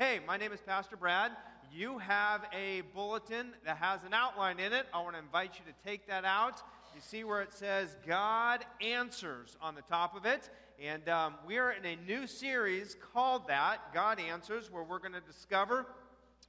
Hey, 0.00 0.18
my 0.26 0.38
name 0.38 0.50
is 0.50 0.62
Pastor 0.62 0.96
Brad. 0.96 1.30
You 1.70 1.98
have 1.98 2.46
a 2.54 2.80
bulletin 2.94 3.48
that 3.66 3.76
has 3.76 4.02
an 4.02 4.14
outline 4.14 4.58
in 4.58 4.72
it. 4.72 4.86
I 4.94 5.02
want 5.02 5.12
to 5.12 5.18
invite 5.18 5.56
you 5.58 5.70
to 5.70 5.86
take 5.86 6.06
that 6.06 6.24
out. 6.24 6.62
You 6.94 7.02
see 7.02 7.22
where 7.22 7.42
it 7.42 7.52
says 7.52 7.94
God 8.06 8.64
Answers 8.80 9.58
on 9.60 9.74
the 9.74 9.82
top 9.82 10.16
of 10.16 10.24
it. 10.24 10.48
And 10.82 11.06
um, 11.10 11.34
we 11.46 11.58
are 11.58 11.72
in 11.72 11.84
a 11.84 11.96
new 11.96 12.26
series 12.26 12.96
called 13.12 13.46
that, 13.48 13.92
God 13.92 14.18
Answers, 14.18 14.72
where 14.72 14.82
we're 14.82 15.00
going 15.00 15.12
to 15.12 15.20
discover 15.20 15.84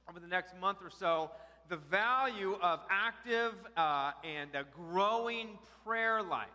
over 0.08 0.18
the 0.18 0.26
next 0.26 0.58
month 0.58 0.78
or 0.82 0.88
so 0.88 1.30
the 1.68 1.76
value 1.76 2.56
of 2.62 2.80
active 2.88 3.52
uh, 3.76 4.12
and 4.24 4.48
a 4.54 4.64
growing 4.74 5.58
prayer 5.84 6.22
life. 6.22 6.48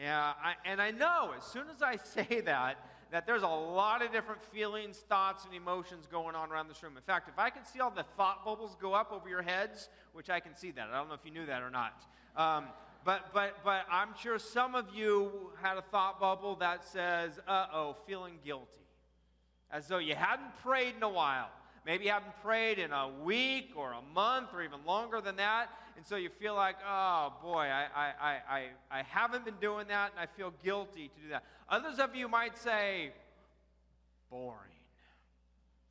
Yeah, 0.00 0.32
I, 0.40 0.54
and 0.64 0.80
I 0.80 0.92
know 0.92 1.32
as 1.36 1.44
soon 1.44 1.64
as 1.74 1.82
I 1.82 1.96
say 2.04 2.40
that, 2.42 2.76
that 3.14 3.26
there's 3.26 3.44
a 3.44 3.46
lot 3.46 4.04
of 4.04 4.10
different 4.10 4.42
feelings, 4.42 5.04
thoughts, 5.08 5.44
and 5.44 5.54
emotions 5.54 6.08
going 6.10 6.34
on 6.34 6.50
around 6.50 6.66
this 6.66 6.82
room. 6.82 6.96
In 6.96 7.02
fact, 7.04 7.28
if 7.28 7.38
I 7.38 7.48
can 7.48 7.64
see 7.64 7.78
all 7.78 7.92
the 7.92 8.04
thought 8.16 8.44
bubbles 8.44 8.76
go 8.80 8.92
up 8.92 9.12
over 9.12 9.28
your 9.28 9.40
heads, 9.40 9.88
which 10.14 10.28
I 10.30 10.40
can 10.40 10.56
see 10.56 10.72
that, 10.72 10.88
I 10.92 10.96
don't 10.96 11.06
know 11.06 11.14
if 11.14 11.24
you 11.24 11.30
knew 11.30 11.46
that 11.46 11.62
or 11.62 11.70
not. 11.70 12.02
Um, 12.36 12.64
but, 13.04 13.32
but, 13.32 13.58
but 13.64 13.86
I'm 13.88 14.08
sure 14.20 14.40
some 14.40 14.74
of 14.74 14.86
you 14.92 15.30
had 15.62 15.76
a 15.76 15.82
thought 15.82 16.18
bubble 16.18 16.56
that 16.56 16.84
says, 16.84 17.38
uh 17.46 17.66
oh, 17.72 17.96
feeling 18.04 18.34
guilty. 18.44 18.82
As 19.70 19.86
though 19.86 19.98
you 19.98 20.16
hadn't 20.16 20.50
prayed 20.64 20.96
in 20.96 21.04
a 21.04 21.08
while. 21.08 21.50
Maybe 21.86 22.06
you 22.06 22.10
haven't 22.10 22.42
prayed 22.42 22.80
in 22.80 22.90
a 22.90 23.10
week 23.22 23.74
or 23.76 23.92
a 23.92 24.02
month 24.12 24.48
or 24.54 24.62
even 24.62 24.84
longer 24.84 25.20
than 25.20 25.36
that. 25.36 25.68
And 25.96 26.04
so 26.04 26.16
you 26.16 26.30
feel 26.30 26.54
like, 26.54 26.76
oh 26.84 27.34
boy, 27.42 27.68
I, 27.70 27.86
I, 27.94 28.30
I, 28.50 28.64
I 28.90 29.02
haven't 29.02 29.44
been 29.44 29.58
doing 29.60 29.86
that 29.88 30.10
and 30.10 30.18
I 30.18 30.26
feel 30.36 30.52
guilty 30.64 31.08
to 31.14 31.20
do 31.22 31.28
that. 31.28 31.44
Others 31.68 31.98
of 31.98 32.14
you 32.14 32.28
might 32.28 32.58
say, 32.58 33.10
boring. 34.30 34.58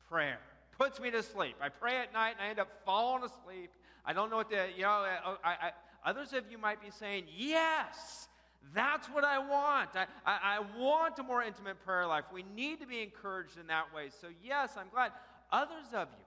Prayer 0.08 0.38
puts 0.78 1.00
me 1.00 1.10
to 1.10 1.22
sleep. 1.22 1.56
I 1.60 1.68
pray 1.68 1.96
at 1.98 2.12
night 2.12 2.34
and 2.38 2.46
I 2.46 2.50
end 2.50 2.58
up 2.58 2.68
falling 2.84 3.24
asleep. 3.24 3.70
I 4.04 4.12
don't 4.12 4.30
know 4.30 4.36
what 4.36 4.50
to, 4.50 4.66
you 4.76 4.82
know, 4.82 4.88
I, 4.90 5.38
I, 5.44 5.70
others 6.04 6.32
of 6.32 6.50
you 6.50 6.58
might 6.58 6.80
be 6.80 6.90
saying, 6.90 7.24
yes. 7.36 8.28
That's 8.72 9.08
what 9.08 9.24
I 9.24 9.38
want. 9.38 9.90
I, 9.94 10.06
I, 10.24 10.56
I, 10.56 10.78
want 10.78 11.18
a 11.18 11.22
more 11.22 11.42
intimate 11.42 11.84
prayer 11.84 12.06
life. 12.06 12.24
We 12.32 12.44
need 12.56 12.80
to 12.80 12.86
be 12.86 13.02
encouraged 13.02 13.58
in 13.58 13.66
that 13.66 13.94
way. 13.94 14.08
So, 14.20 14.28
yes, 14.42 14.72
I'm 14.78 14.88
glad. 14.88 15.12
Others 15.52 15.92
of 15.92 16.08
you 16.10 16.24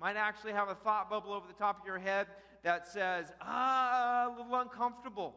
might 0.00 0.16
actually 0.16 0.52
have 0.52 0.68
a 0.68 0.74
thought 0.74 1.08
bubble 1.08 1.32
over 1.32 1.46
the 1.46 1.54
top 1.54 1.80
of 1.80 1.86
your 1.86 1.98
head 1.98 2.26
that 2.64 2.88
says, 2.88 3.32
ah, 3.40 4.26
a 4.26 4.30
little 4.36 4.60
uncomfortable. 4.60 5.34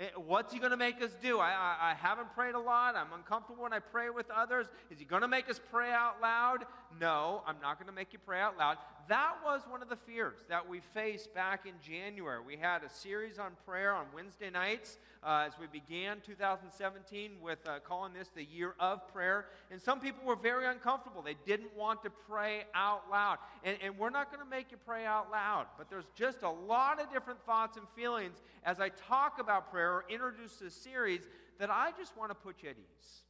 Eh, 0.00 0.08
what's 0.16 0.50
he 0.50 0.58
going 0.58 0.70
to 0.70 0.78
make 0.78 1.02
us 1.02 1.10
do? 1.20 1.38
I, 1.40 1.50
I, 1.50 1.90
I, 1.90 1.94
haven't 1.94 2.34
prayed 2.34 2.54
a 2.54 2.58
lot. 2.58 2.96
I'm 2.96 3.12
uncomfortable 3.12 3.64
when 3.64 3.74
I 3.74 3.80
pray 3.80 4.08
with 4.08 4.30
others. 4.30 4.66
Is 4.90 4.98
he 4.98 5.04
going 5.04 5.20
to 5.20 5.28
make 5.28 5.50
us 5.50 5.60
pray 5.70 5.90
out 5.90 6.22
loud? 6.22 6.64
No, 6.98 7.42
I'm 7.46 7.56
not 7.60 7.78
going 7.78 7.86
to 7.86 7.92
make 7.92 8.14
you 8.14 8.18
pray 8.18 8.40
out 8.40 8.56
loud. 8.56 8.78
That 9.08 9.34
was 9.44 9.62
one 9.68 9.82
of 9.82 9.88
the 9.88 9.96
fears 9.96 10.38
that 10.48 10.68
we 10.68 10.80
faced 10.80 11.34
back 11.34 11.66
in 11.66 11.74
January. 11.82 12.38
We 12.44 12.56
had 12.56 12.82
a 12.84 12.88
series 12.88 13.38
on 13.38 13.52
prayer 13.66 13.94
on 13.94 14.06
Wednesday 14.14 14.50
nights 14.50 14.98
uh, 15.22 15.46
as 15.46 15.52
we 15.58 15.66
began 15.66 16.20
2017 16.24 17.32
with 17.42 17.58
uh, 17.68 17.78
calling 17.80 18.12
this 18.12 18.28
the 18.28 18.44
year 18.44 18.74
of 18.78 19.06
prayer. 19.12 19.46
And 19.70 19.80
some 19.80 20.00
people 20.00 20.24
were 20.24 20.36
very 20.36 20.66
uncomfortable. 20.66 21.22
They 21.22 21.36
didn't 21.46 21.74
want 21.76 22.02
to 22.02 22.10
pray 22.10 22.64
out 22.74 23.02
loud. 23.10 23.38
And, 23.64 23.76
and 23.82 23.98
we're 23.98 24.10
not 24.10 24.30
going 24.32 24.44
to 24.44 24.50
make 24.50 24.70
you 24.70 24.76
pray 24.84 25.04
out 25.06 25.30
loud, 25.30 25.66
but 25.76 25.90
there's 25.90 26.08
just 26.14 26.42
a 26.42 26.50
lot 26.50 27.00
of 27.00 27.12
different 27.12 27.44
thoughts 27.44 27.76
and 27.76 27.86
feelings 27.96 28.42
as 28.64 28.80
I 28.80 28.90
talk 28.90 29.40
about 29.40 29.70
prayer 29.70 29.92
or 29.92 30.04
introduce 30.08 30.56
this 30.56 30.74
series 30.74 31.22
that 31.58 31.70
I 31.70 31.92
just 31.98 32.16
want 32.16 32.30
to 32.30 32.34
put 32.34 32.62
you 32.62 32.70
at 32.70 32.76
ease. 32.76 33.22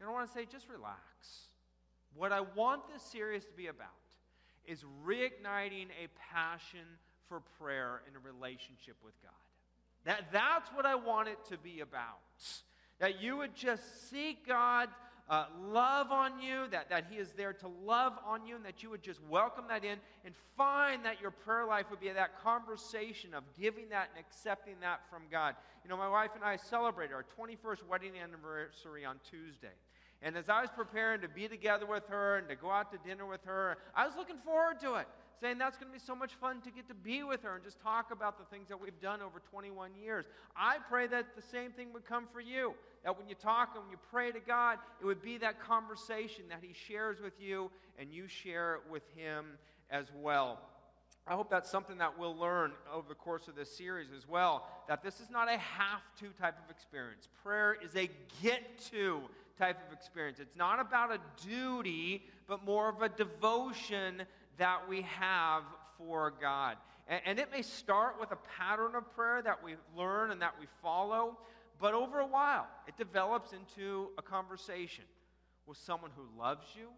And 0.00 0.08
I 0.08 0.12
want 0.12 0.28
to 0.28 0.32
say, 0.32 0.46
just 0.50 0.68
relax. 0.68 1.00
What 2.14 2.32
I 2.32 2.40
want 2.40 2.82
this 2.92 3.02
series 3.02 3.44
to 3.44 3.52
be 3.52 3.68
about 3.68 3.88
is 4.70 4.84
reigniting 5.04 5.86
a 6.02 6.08
passion 6.32 6.86
for 7.28 7.40
prayer 7.58 8.02
in 8.08 8.14
a 8.14 8.20
relationship 8.20 8.96
with 9.04 9.14
God. 9.22 9.32
That, 10.04 10.32
that's 10.32 10.68
what 10.70 10.86
I 10.86 10.94
want 10.94 11.28
it 11.28 11.38
to 11.50 11.58
be 11.58 11.80
about. 11.80 12.20
That 13.00 13.20
you 13.20 13.36
would 13.38 13.54
just 13.54 14.10
seek 14.10 14.46
God 14.46 14.88
uh, 15.28 15.46
love 15.70 16.10
on 16.10 16.40
you, 16.40 16.64
that, 16.72 16.90
that 16.90 17.06
He 17.08 17.16
is 17.16 17.30
there 17.32 17.52
to 17.52 17.68
love 17.84 18.14
on 18.26 18.46
you, 18.46 18.56
and 18.56 18.64
that 18.64 18.82
you 18.82 18.90
would 18.90 19.02
just 19.02 19.20
welcome 19.28 19.64
that 19.68 19.84
in 19.84 19.96
and 20.24 20.34
find 20.56 21.04
that 21.04 21.20
your 21.20 21.30
prayer 21.30 21.64
life 21.66 21.86
would 21.90 22.00
be 22.00 22.10
that 22.10 22.42
conversation 22.42 23.32
of 23.32 23.44
giving 23.58 23.88
that 23.90 24.08
and 24.14 24.24
accepting 24.24 24.74
that 24.80 25.00
from 25.08 25.22
God. 25.30 25.54
You 25.84 25.90
know, 25.90 25.96
my 25.96 26.08
wife 26.08 26.30
and 26.34 26.44
I 26.44 26.56
celebrated 26.56 27.14
our 27.14 27.24
21st 27.38 27.86
wedding 27.88 28.12
anniversary 28.20 29.04
on 29.04 29.20
Tuesday. 29.30 29.68
And 30.22 30.36
as 30.36 30.48
I 30.48 30.60
was 30.60 30.70
preparing 30.70 31.22
to 31.22 31.28
be 31.28 31.48
together 31.48 31.86
with 31.86 32.06
her 32.08 32.36
and 32.36 32.48
to 32.48 32.54
go 32.54 32.70
out 32.70 32.92
to 32.92 32.98
dinner 33.08 33.26
with 33.26 33.44
her, 33.44 33.78
I 33.94 34.06
was 34.06 34.14
looking 34.16 34.38
forward 34.44 34.80
to 34.80 34.96
it 34.96 35.06
saying 35.40 35.58
that's 35.58 35.76
going 35.76 35.90
to 35.90 35.98
be 35.98 36.04
so 36.04 36.14
much 36.14 36.34
fun 36.34 36.60
to 36.60 36.70
get 36.70 36.86
to 36.88 36.94
be 36.94 37.22
with 37.22 37.42
her 37.42 37.54
and 37.54 37.64
just 37.64 37.80
talk 37.80 38.10
about 38.12 38.38
the 38.38 38.44
things 38.54 38.68
that 38.68 38.80
we've 38.80 39.00
done 39.00 39.22
over 39.22 39.40
21 39.50 39.90
years. 39.94 40.26
I 40.54 40.76
pray 40.88 41.06
that 41.06 41.34
the 41.34 41.42
same 41.42 41.72
thing 41.72 41.92
would 41.94 42.04
come 42.04 42.26
for 42.30 42.40
you. 42.40 42.74
That 43.04 43.16
when 43.16 43.26
you 43.28 43.34
talk 43.34 43.70
and 43.74 43.84
when 43.84 43.90
you 43.90 43.98
pray 44.10 44.30
to 44.32 44.40
God, 44.40 44.78
it 45.00 45.06
would 45.06 45.22
be 45.22 45.38
that 45.38 45.58
conversation 45.60 46.44
that 46.50 46.58
He 46.60 46.74
shares 46.74 47.20
with 47.22 47.40
you 47.40 47.70
and 47.98 48.12
you 48.12 48.28
share 48.28 48.74
it 48.74 48.82
with 48.90 49.02
Him 49.16 49.46
as 49.90 50.06
well. 50.14 50.60
I 51.26 51.34
hope 51.34 51.48
that's 51.48 51.70
something 51.70 51.98
that 51.98 52.18
we'll 52.18 52.36
learn 52.36 52.72
over 52.92 53.08
the 53.08 53.14
course 53.14 53.48
of 53.48 53.54
this 53.54 53.74
series 53.74 54.08
as 54.16 54.28
well. 54.28 54.66
That 54.88 55.02
this 55.02 55.20
is 55.20 55.30
not 55.30 55.48
a 55.48 55.56
have 55.56 56.02
to 56.18 56.28
type 56.40 56.56
of 56.62 56.70
experience. 56.70 57.28
Prayer 57.42 57.76
is 57.82 57.94
a 57.96 58.10
get 58.42 58.78
to 58.90 59.20
type 59.60 59.76
of 59.86 59.92
experience. 59.92 60.38
It's 60.40 60.56
not 60.56 60.80
about 60.80 61.12
a 61.12 61.18
duty, 61.46 62.24
but 62.48 62.64
more 62.64 62.88
of 62.88 63.02
a 63.02 63.10
devotion 63.10 64.22
that 64.56 64.88
we 64.88 65.02
have 65.02 65.62
for 65.98 66.32
God. 66.40 66.76
And, 67.06 67.20
and, 67.26 67.38
it 67.38 67.50
may 67.52 67.62
start 67.62 68.16
with 68.18 68.30
a 68.30 68.38
pattern 68.58 68.94
of 68.94 69.14
prayer 69.14 69.42
that 69.42 69.62
we 69.62 69.74
learn 69.96 70.30
and 70.30 70.40
that 70.40 70.54
we 70.58 70.66
follow, 70.82 71.36
but 71.78 71.92
over 71.92 72.20
a 72.20 72.26
while, 72.26 72.66
it 72.86 72.96
develops 72.96 73.52
into 73.52 74.08
a 74.16 74.22
conversation 74.22 75.04
with 75.66 75.76
someone 75.76 76.10
who 76.16 76.40
loves 76.40 76.66
you, 76.74 76.88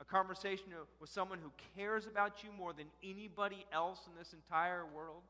a 0.00 0.04
conversation 0.04 0.66
with 1.00 1.10
someone 1.10 1.38
who 1.42 1.50
cares 1.76 2.06
about 2.06 2.42
you 2.42 2.50
more 2.58 2.72
than 2.72 2.86
anybody 3.02 3.64
else 3.72 4.00
in 4.10 4.18
this 4.18 4.32
entire 4.32 4.84
world. 4.94 5.22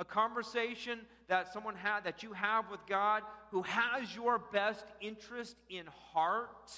A 0.00 0.04
conversation 0.04 0.98
that 1.28 1.52
someone 1.52 1.76
had 1.76 2.04
that 2.04 2.24
you 2.24 2.32
have 2.32 2.68
with 2.70 2.80
God 2.88 3.22
who 3.52 3.62
has 3.62 4.12
your 4.16 4.40
best 4.52 4.84
interest 5.00 5.54
in 5.68 5.84
heart 6.12 6.72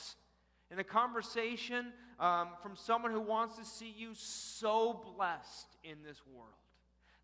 in 0.73 0.79
a 0.79 0.85
conversation 0.85 1.93
um, 2.19 2.49
from 2.63 2.75
someone 2.75 3.13
who 3.13 3.21
wants 3.21 3.57
to 3.59 3.65
see 3.65 3.95
you 3.97 4.11
so 4.15 5.05
blessed 5.17 5.69
in 5.85 6.03
this 6.03 6.21
world. 6.35 6.49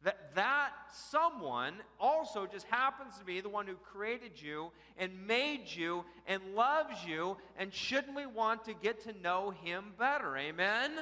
That 0.04 0.34
that 0.36 0.70
someone 1.10 1.74
also 1.98 2.46
just 2.46 2.66
happens 2.68 3.18
to 3.18 3.24
be 3.24 3.40
the 3.40 3.48
one 3.48 3.66
who 3.66 3.74
created 3.74 4.40
you 4.40 4.70
and 4.96 5.26
made 5.26 5.64
you 5.66 6.04
and 6.26 6.40
loves 6.54 7.04
you, 7.04 7.36
and 7.56 7.74
shouldn't 7.74 8.14
we 8.14 8.26
want 8.26 8.64
to 8.66 8.74
get 8.74 9.02
to 9.04 9.20
know 9.20 9.50
him 9.50 9.94
better? 9.98 10.36
Amen? 10.36 10.92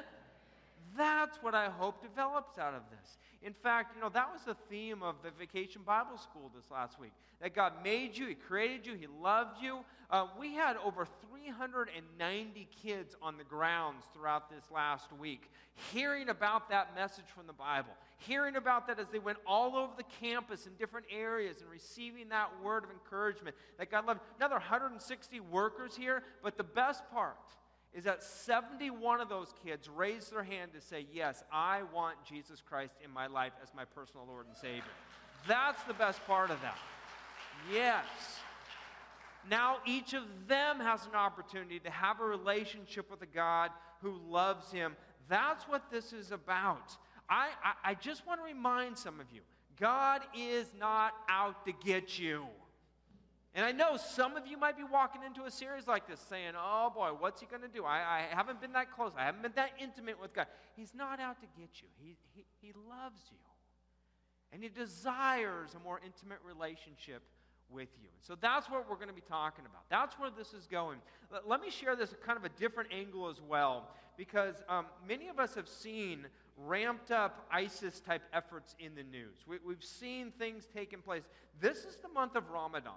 That's 0.97 1.37
what 1.43 1.55
I 1.55 1.69
hope 1.69 2.03
develops 2.03 2.59
out 2.59 2.75
of 2.75 2.83
this. 2.91 3.19
In 3.43 3.53
fact, 3.53 3.95
you 3.95 4.01
know, 4.01 4.09
that 4.09 4.33
was 4.33 4.43
the 4.43 4.57
theme 4.69 5.03
of 5.03 5.17
the 5.23 5.31
Vacation 5.31 5.83
Bible 5.85 6.19
School 6.19 6.51
this 6.55 6.71
last 6.71 6.99
week. 6.99 7.13
That 7.41 7.55
God 7.55 7.75
made 7.85 8.17
you, 8.17 8.27
He 8.27 8.35
created 8.35 8.87
you, 8.87 8.95
He 8.95 9.07
loved 9.07 9.63
you. 9.63 9.81
Uh, 10.11 10.27
we 10.39 10.55
had 10.55 10.77
over 10.85 11.07
390 11.29 12.69
kids 12.83 13.15
on 13.21 13.37
the 13.37 13.45
grounds 13.45 14.05
throughout 14.15 14.51
this 14.51 14.65
last 14.71 15.13
week 15.13 15.51
hearing 15.93 16.29
about 16.29 16.69
that 16.71 16.95
message 16.95 17.27
from 17.35 17.47
the 17.47 17.53
Bible, 17.53 17.93
hearing 18.19 18.57
about 18.57 18.87
that 18.87 18.99
as 18.99 19.09
they 19.09 19.19
went 19.19 19.39
all 19.47 19.77
over 19.77 19.93
the 19.97 20.05
campus 20.21 20.67
in 20.67 20.73
different 20.75 21.07
areas 21.11 21.61
and 21.61 21.71
receiving 21.71 22.29
that 22.31 22.51
word 22.63 22.85
of 22.85 22.91
encouragement 22.91 23.55
that 23.79 23.91
God 23.91 24.07
loved. 24.07 24.21
Another 24.39 24.55
160 24.55 25.41
workers 25.41 25.95
here, 25.95 26.23
but 26.43 26.57
the 26.57 26.65
best 26.65 27.03
part, 27.11 27.37
is 27.97 28.05
that 28.05 28.23
71 28.23 29.23
of 29.23 29.31
those 29.31 29.55
kids 29.65 29.89
raised 29.89 30.31
their 30.31 30.43
hand 30.45 30.73
to 30.75 30.81
say, 30.83 31.07
Yes, 31.13 31.43
I 31.51 31.83
want 31.95 32.17
Jesus 32.29 32.61
Christ 32.61 32.93
in 33.03 33.11
my 33.11 33.27
life 33.27 33.53
as 33.63 33.71
my 33.75 33.87
personal 33.87 34.27
Lord 34.27 34.47
and 34.47 34.57
Savior. 34.57 34.83
That's 35.49 35.83
the 35.85 35.95
best 35.95 36.25
part 36.27 36.51
of 36.51 36.61
that. 36.61 36.77
Yes. 37.73 38.05
Now 39.51 39.79
each 39.87 40.13
of 40.13 40.25
them 40.47 40.79
has 40.81 41.07
an 41.07 41.15
opportunity 41.15 41.79
to 41.81 41.91
have 41.91 42.21
a 42.21 42.25
relationship 42.25 43.11
with 43.11 43.23
a 43.23 43.27
God 43.27 43.71
who 44.03 44.19
loves 44.29 44.71
him. 44.71 44.95
That's 45.29 45.65
what 45.65 45.91
this 45.91 46.13
is 46.13 46.33
about. 46.33 46.97
I, 47.31 47.49
I, 47.65 47.91
I 47.91 47.95
just 47.95 48.27
want 48.27 48.41
to 48.41 48.45
remind 48.45 48.99
some 48.99 49.21
of 49.21 49.27
you 49.33 49.41
God 49.81 50.21
is 50.37 50.67
not 50.79 51.13
out 51.31 51.65
to 51.65 51.73
get 51.73 52.19
you. 52.19 52.45
And 53.57 53.65
I 53.65 53.73
know 53.73 53.97
some 53.97 54.37
of 54.37 54.47
you 54.47 54.59
might 54.59 54.77
be 54.77 54.85
walking 54.85 55.23
into 55.23 55.45
a 55.45 55.51
series 55.51 55.87
like 55.87 56.07
this 56.07 56.21
saying, 56.21 56.53
oh 56.55 56.93
boy, 56.95 57.09
what's 57.19 57.41
he 57.41 57.47
going 57.47 57.63
to 57.63 57.69
do? 57.69 57.87
I, 57.87 57.97
I, 57.97 58.25
haven't 58.29 58.61
been 58.61 58.75
that 58.75 58.95
close. 58.95 59.13
I 59.19 59.25
haven't 59.25 59.41
been 59.41 59.55
that 59.57 59.71
intimate 59.81 60.21
with 60.21 60.35
God. 60.35 60.47
He's 60.77 60.93
not 60.95 61.21
out 61.21 61.41
to 61.41 61.47
get 61.59 61.71
you, 61.81 61.89
he, 61.99 62.17
he, 62.35 62.45
he 62.61 62.73
loves 62.89 63.23
you. 63.33 63.39
And 64.53 64.63
he 64.63 64.69
desires 64.69 65.75
a 65.75 65.83
more 65.83 66.01
intimate 66.05 66.39
relationship 66.47 67.23
with 67.71 67.89
you. 68.01 68.09
And 68.15 68.23
So 68.23 68.37
that's 68.39 68.69
what 68.69 68.89
we're 68.91 68.97
going 68.97 69.09
to 69.09 69.15
be 69.15 69.23
talking 69.23 69.65
about. 69.65 69.89
That's 69.89 70.19
where 70.19 70.31
this 70.31 70.53
is 70.53 70.67
going. 70.67 70.99
Let 71.47 71.63
me 71.63 71.71
share 71.71 71.97
this 71.97 72.15
kind 72.25 72.39
of 72.39 72.45
a 72.45 72.51
different 72.51 72.91
angle 72.93 73.29
as 73.29 73.41
well, 73.41 73.89
because 74.19 74.57
um, 74.69 74.85
many 75.09 75.29
of 75.29 75.39
us 75.39 75.55
have 75.55 75.67
seen 75.67 76.27
ramped 76.59 77.11
up 77.11 77.47
ISIS 77.51 78.01
type 78.01 78.23
efforts 78.35 78.75
in 78.79 78.95
the 78.95 79.03
news. 79.03 79.39
We, 79.49 79.57
have 79.73 79.83
seen 79.83 80.31
things 80.39 80.69
taking 80.75 81.01
place. 81.01 81.23
This 81.59 81.79
is 81.79 81.97
the 81.97 82.09
month 82.09 82.37
of 82.37 82.51
Ramadan. 82.51 82.93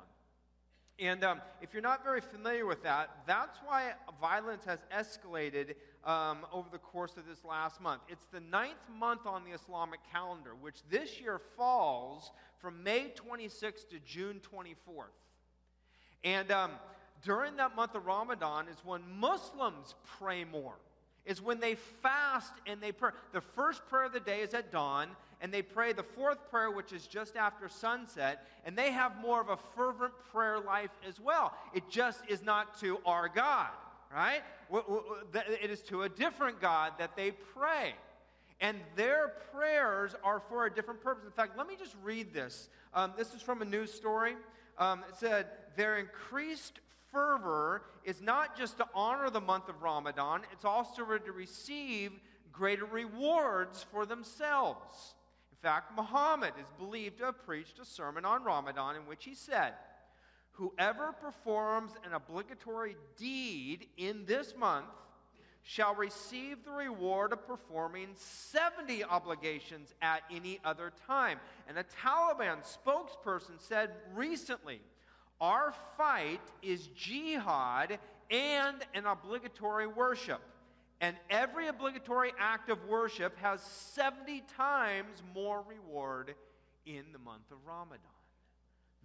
And 1.00 1.24
um, 1.24 1.42
if 1.62 1.74
you're 1.74 1.82
not 1.82 2.04
very 2.04 2.20
familiar 2.20 2.66
with 2.66 2.84
that, 2.84 3.10
that's 3.26 3.58
why 3.64 3.94
violence 4.20 4.66
has 4.66 4.80
escalated 4.94 5.76
um, 6.04 6.40
over 6.52 6.68
the 6.70 6.78
course 6.78 7.16
of 7.16 7.26
this 7.26 7.46
last 7.46 7.80
month. 7.80 8.02
It's 8.10 8.26
the 8.26 8.42
ninth 8.42 8.74
month 8.98 9.26
on 9.26 9.44
the 9.46 9.52
Islamic 9.52 10.02
calendar, 10.12 10.56
which 10.60 10.76
this 10.90 11.20
year 11.22 11.40
falls 11.56 12.32
from 12.60 12.84
May 12.84 13.14
26th 13.16 13.88
to 13.90 14.00
June 14.06 14.42
24th. 14.54 15.06
And 16.26 16.52
um, 16.52 16.72
during 17.24 17.56
that 17.56 17.76
month 17.76 17.96
of 17.96 18.06
Ramadan 18.06 18.68
is 18.68 18.78
when 18.84 19.02
Muslims 19.20 19.96
pray 20.20 20.44
more. 20.44 20.76
Is 21.30 21.42
when 21.44 21.60
they 21.60 21.76
fast 21.76 22.54
and 22.66 22.82
they 22.82 22.92
pray. 22.92 23.12
The 23.34 23.42
first 23.42 23.86
prayer 23.88 24.06
of 24.06 24.14
the 24.14 24.20
day 24.20 24.42
is 24.42 24.56
at 24.56 24.72
dawn, 24.72 25.10
and 25.42 25.54
they 25.54 25.62
pray 25.62 25.94
the 25.94 26.02
fourth 26.02 26.50
prayer, 26.50 26.72
which 26.72 26.92
is 26.92 27.06
just 27.06 27.36
after 27.36 27.70
sunset, 27.70 28.48
and 28.66 28.76
they 28.76 28.92
have 28.92 29.22
more 29.22 29.40
of 29.40 29.50
a 29.50 29.58
fervent 29.76 30.12
prayer 30.32 30.60
life 30.60 30.90
as 31.08 31.20
well. 31.20 31.54
It 31.76 31.84
just 31.88 32.22
is 32.28 32.42
not 32.44 32.80
to 32.80 32.98
our 33.06 33.30
God, 33.30 33.70
right? 34.12 34.42
It 35.62 35.70
is 35.70 35.82
to 35.84 36.02
a 36.02 36.10
different 36.10 36.60
God 36.60 36.94
that 36.98 37.16
they 37.16 37.30
pray. 37.30 37.94
And 38.60 38.78
their 38.96 39.34
prayers 39.54 40.16
are 40.24 40.42
for 40.50 40.66
a 40.66 40.74
different 40.74 41.00
purpose. 41.00 41.26
In 41.26 41.32
fact, 41.32 41.58
let 41.58 41.68
me 41.68 41.76
just 41.78 41.96
read 42.04 42.34
this. 42.34 42.70
Um, 42.94 43.14
this 43.18 43.36
is 43.36 43.42
from 43.44 43.62
a 43.62 43.66
news 43.66 43.94
story. 43.94 44.34
Um, 44.80 45.04
it 45.08 45.16
said, 45.16 45.46
Their 45.76 46.00
increased 46.00 46.80
fervor 47.12 47.84
is 48.04 48.22
not 48.22 48.58
just 48.58 48.78
to 48.78 48.86
honor 48.94 49.30
the 49.30 49.42
month 49.42 49.70
of 49.70 49.82
Ramadan, 49.82 50.42
it's 50.52 50.66
also 50.66 51.04
to 51.04 51.32
receive 51.32 52.12
greater 52.52 52.86
rewards 52.86 53.86
for 53.92 54.06
themselves. 54.06 55.16
In 55.52 55.58
fact, 55.62 55.96
Muhammad 55.96 56.54
is 56.60 56.68
believed 56.78 57.20
to 57.20 57.26
have 57.26 57.46
preached 57.46 57.80
a 57.80 57.86
sermon 57.86 58.26
on 58.26 58.44
Ramadan 58.44 58.96
in 58.96 59.02
which 59.04 59.26
he 59.26 59.34
said, 59.34 59.74
Whoever 60.52 61.14
performs 61.14 61.92
an 62.06 62.14
obligatory 62.14 62.98
deed 63.18 63.88
in 63.98 64.26
this 64.26 64.54
month 64.58 64.88
shall 65.64 65.96
receive 65.96 66.66
the 66.66 66.72
reward 66.72 67.32
of 67.32 67.48
performing 67.48 68.10
70 68.16 69.04
obligations 69.04 69.94
at 70.02 70.24
any 70.32 70.60
other 70.66 70.92
time. 71.08 71.40
And 71.68 71.78
a 71.78 71.86
Taliban 72.04 72.58
spokesperson 72.64 73.60
said 73.60 73.92
recently, 74.14 74.82
Our 75.42 75.74
fight 75.98 76.42
is 76.62 76.88
jihad 76.88 78.00
and 78.30 78.78
an 78.94 79.06
obligatory 79.06 79.88
worship. 79.88 80.42
And 81.02 81.16
every 81.30 81.68
obligatory 81.68 82.34
act 82.38 82.70
of 82.70 82.86
worship 82.86 83.38
has 83.40 83.62
70 83.62 84.44
times 84.58 85.24
more 85.34 85.64
reward 85.68 86.36
in 86.86 87.06
the 87.14 87.20
month 87.20 87.52
of 87.52 87.58
Ramadan. 87.66 88.00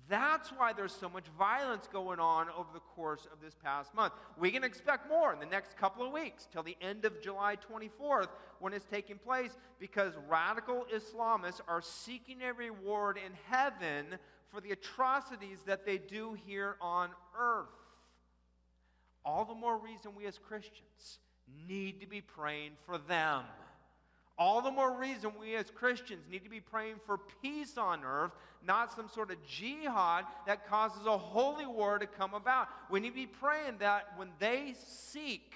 That's 0.09 0.51
why 0.51 0.75
there's 0.75 0.93
so 0.93 1.09
much 1.09 1.25
violence 1.39 1.89
going 1.91 2.21
on 2.21 2.49
over 2.51 2.69
the 2.75 2.81
course 2.81 3.27
of 3.33 3.41
this 3.41 3.55
past 3.55 3.95
month. 3.95 4.13
We 4.39 4.51
can 4.51 4.63
expect 4.63 5.09
more 5.09 5.33
in 5.33 5.39
the 5.39 5.47
next 5.47 5.79
couple 5.79 6.05
of 6.05 6.13
weeks, 6.13 6.47
till 6.53 6.63
the 6.63 6.77
end 6.83 7.07
of 7.07 7.23
July 7.23 7.57
24th, 7.57 8.29
when 8.59 8.75
it's 8.75 8.85
taking 8.85 9.17
place, 9.17 9.57
because 9.79 10.13
radical 10.29 10.85
Islamists 10.95 11.61
are 11.67 11.81
seeking 11.81 12.43
a 12.43 12.53
reward 12.53 13.17
in 13.17 13.33
heaven 13.49 14.19
for 14.55 14.61
the 14.61 14.71
atrocities 14.71 15.59
that 15.67 15.85
they 15.85 15.99
do 15.99 16.37
here 16.47 16.77
on 16.81 17.11
earth. 17.39 17.67
All 19.25 19.45
the 19.45 19.55
more 19.55 19.77
reason 19.77 20.13
we 20.17 20.27
as 20.27 20.39
Christians 20.39 21.19
need 21.67 22.01
to 22.01 22.07
be 22.07 22.21
praying 22.21 22.73
for 22.87 22.99
them. 22.99 23.43
All 24.39 24.63
the 24.63 24.71
more 24.71 24.97
reason 24.99 25.33
we 25.41 25.55
as 25.57 25.71
Christians 25.71 26.25
need 26.31 26.45
to 26.45 26.51
be 26.51 26.61
praying 26.61 26.97
for 27.07 27.19
peace 27.43 27.79
on 27.79 28.05
earth, 28.05 28.33
not 28.65 28.93
some 28.93 29.09
sort 29.09 29.31
of 29.31 29.37
jihad 29.47 30.25
that 30.47 30.69
causes 30.69 31.07
a 31.07 31.19
holy 31.19 31.67
war 31.67 31.99
to 31.99 32.07
come 32.07 32.35
about. 32.35 32.69
We 32.91 33.01
need 33.01 33.11
to 33.11 33.15
be 33.15 33.27
praying 33.27 33.79
that 33.79 34.13
when 34.17 34.29
they 34.39 34.75
seek, 34.87 35.53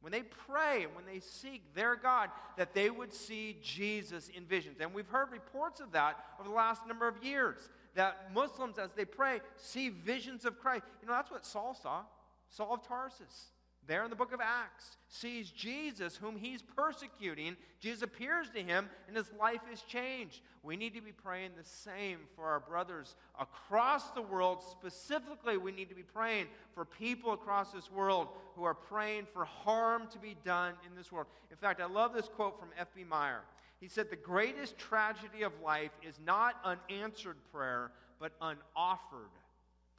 when 0.00 0.12
they 0.12 0.22
pray, 0.22 0.86
when 0.94 1.04
they 1.04 1.20
seek 1.20 1.74
their 1.74 1.96
God, 1.96 2.30
that 2.56 2.74
they 2.74 2.90
would 2.90 3.12
see 3.12 3.56
Jesus 3.62 4.28
in 4.28 4.44
visions. 4.44 4.78
And 4.80 4.94
we've 4.94 5.08
heard 5.08 5.30
reports 5.32 5.80
of 5.80 5.92
that 5.92 6.16
over 6.38 6.48
the 6.48 6.54
last 6.54 6.86
number 6.86 7.08
of 7.08 7.22
years. 7.22 7.68
That 7.94 8.32
Muslims, 8.32 8.78
as 8.78 8.90
they 8.92 9.04
pray, 9.04 9.40
see 9.56 9.88
visions 9.90 10.44
of 10.44 10.58
Christ. 10.58 10.84
You 11.00 11.08
know, 11.08 11.14
that's 11.14 11.30
what 11.30 11.44
Saul 11.44 11.74
saw. 11.74 12.02
Saul 12.48 12.74
of 12.74 12.86
Tarsus 12.86 13.50
there 13.88 14.04
in 14.04 14.10
the 14.10 14.16
book 14.16 14.32
of 14.32 14.40
Acts, 14.40 14.96
sees 15.08 15.50
Jesus, 15.50 16.16
whom 16.16 16.36
he's 16.36 16.62
persecuting. 16.62 17.56
Jesus 17.80 18.02
appears 18.02 18.48
to 18.50 18.62
him, 18.62 18.88
and 19.08 19.16
his 19.16 19.30
life 19.38 19.60
is 19.72 19.82
changed. 19.82 20.40
We 20.62 20.76
need 20.76 20.94
to 20.94 21.00
be 21.00 21.10
praying 21.10 21.50
the 21.56 21.64
same 21.64 22.18
for 22.36 22.44
our 22.44 22.60
brothers 22.60 23.16
across 23.40 24.10
the 24.10 24.22
world. 24.22 24.62
Specifically, 24.62 25.56
we 25.56 25.72
need 25.72 25.88
to 25.88 25.96
be 25.96 26.04
praying 26.04 26.46
for 26.74 26.84
people 26.84 27.32
across 27.32 27.72
this 27.72 27.90
world 27.90 28.28
who 28.54 28.62
are 28.62 28.74
praying 28.74 29.26
for 29.32 29.44
harm 29.44 30.06
to 30.12 30.18
be 30.18 30.36
done 30.44 30.74
in 30.88 30.96
this 30.96 31.10
world. 31.10 31.26
In 31.50 31.56
fact, 31.56 31.80
I 31.80 31.86
love 31.86 32.14
this 32.14 32.28
quote 32.28 32.58
from 32.60 32.68
F.B. 32.78 33.02
Meyer. 33.02 33.40
He 33.80 33.88
said, 33.88 34.10
The 34.10 34.16
greatest 34.16 34.78
tragedy 34.78 35.42
of 35.42 35.52
life 35.60 35.90
is 36.06 36.14
not 36.24 36.54
unanswered 36.64 37.36
prayer, 37.52 37.90
but 38.20 38.32
unoffered 38.40 39.32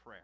prayer. 0.06 0.24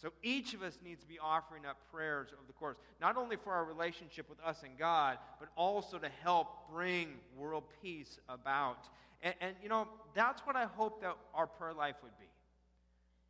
So 0.00 0.12
each 0.22 0.54
of 0.54 0.62
us 0.62 0.78
needs 0.84 1.00
to 1.02 1.08
be 1.08 1.18
offering 1.18 1.64
up 1.66 1.76
prayers 1.92 2.28
over 2.32 2.42
the 2.46 2.52
course, 2.52 2.76
not 3.00 3.16
only 3.16 3.36
for 3.36 3.52
our 3.52 3.64
relationship 3.64 4.28
with 4.28 4.38
us 4.44 4.62
and 4.64 4.76
God, 4.76 5.18
but 5.38 5.48
also 5.56 5.98
to 5.98 6.08
help 6.22 6.68
bring 6.70 7.08
world 7.36 7.64
peace 7.82 8.18
about. 8.28 8.88
And, 9.22 9.34
and 9.40 9.56
you 9.62 9.68
know, 9.68 9.88
that's 10.14 10.42
what 10.42 10.56
I 10.56 10.64
hope 10.64 11.00
that 11.02 11.16
our 11.34 11.46
prayer 11.46 11.72
life 11.72 11.96
would 12.02 12.16
be. 12.18 12.26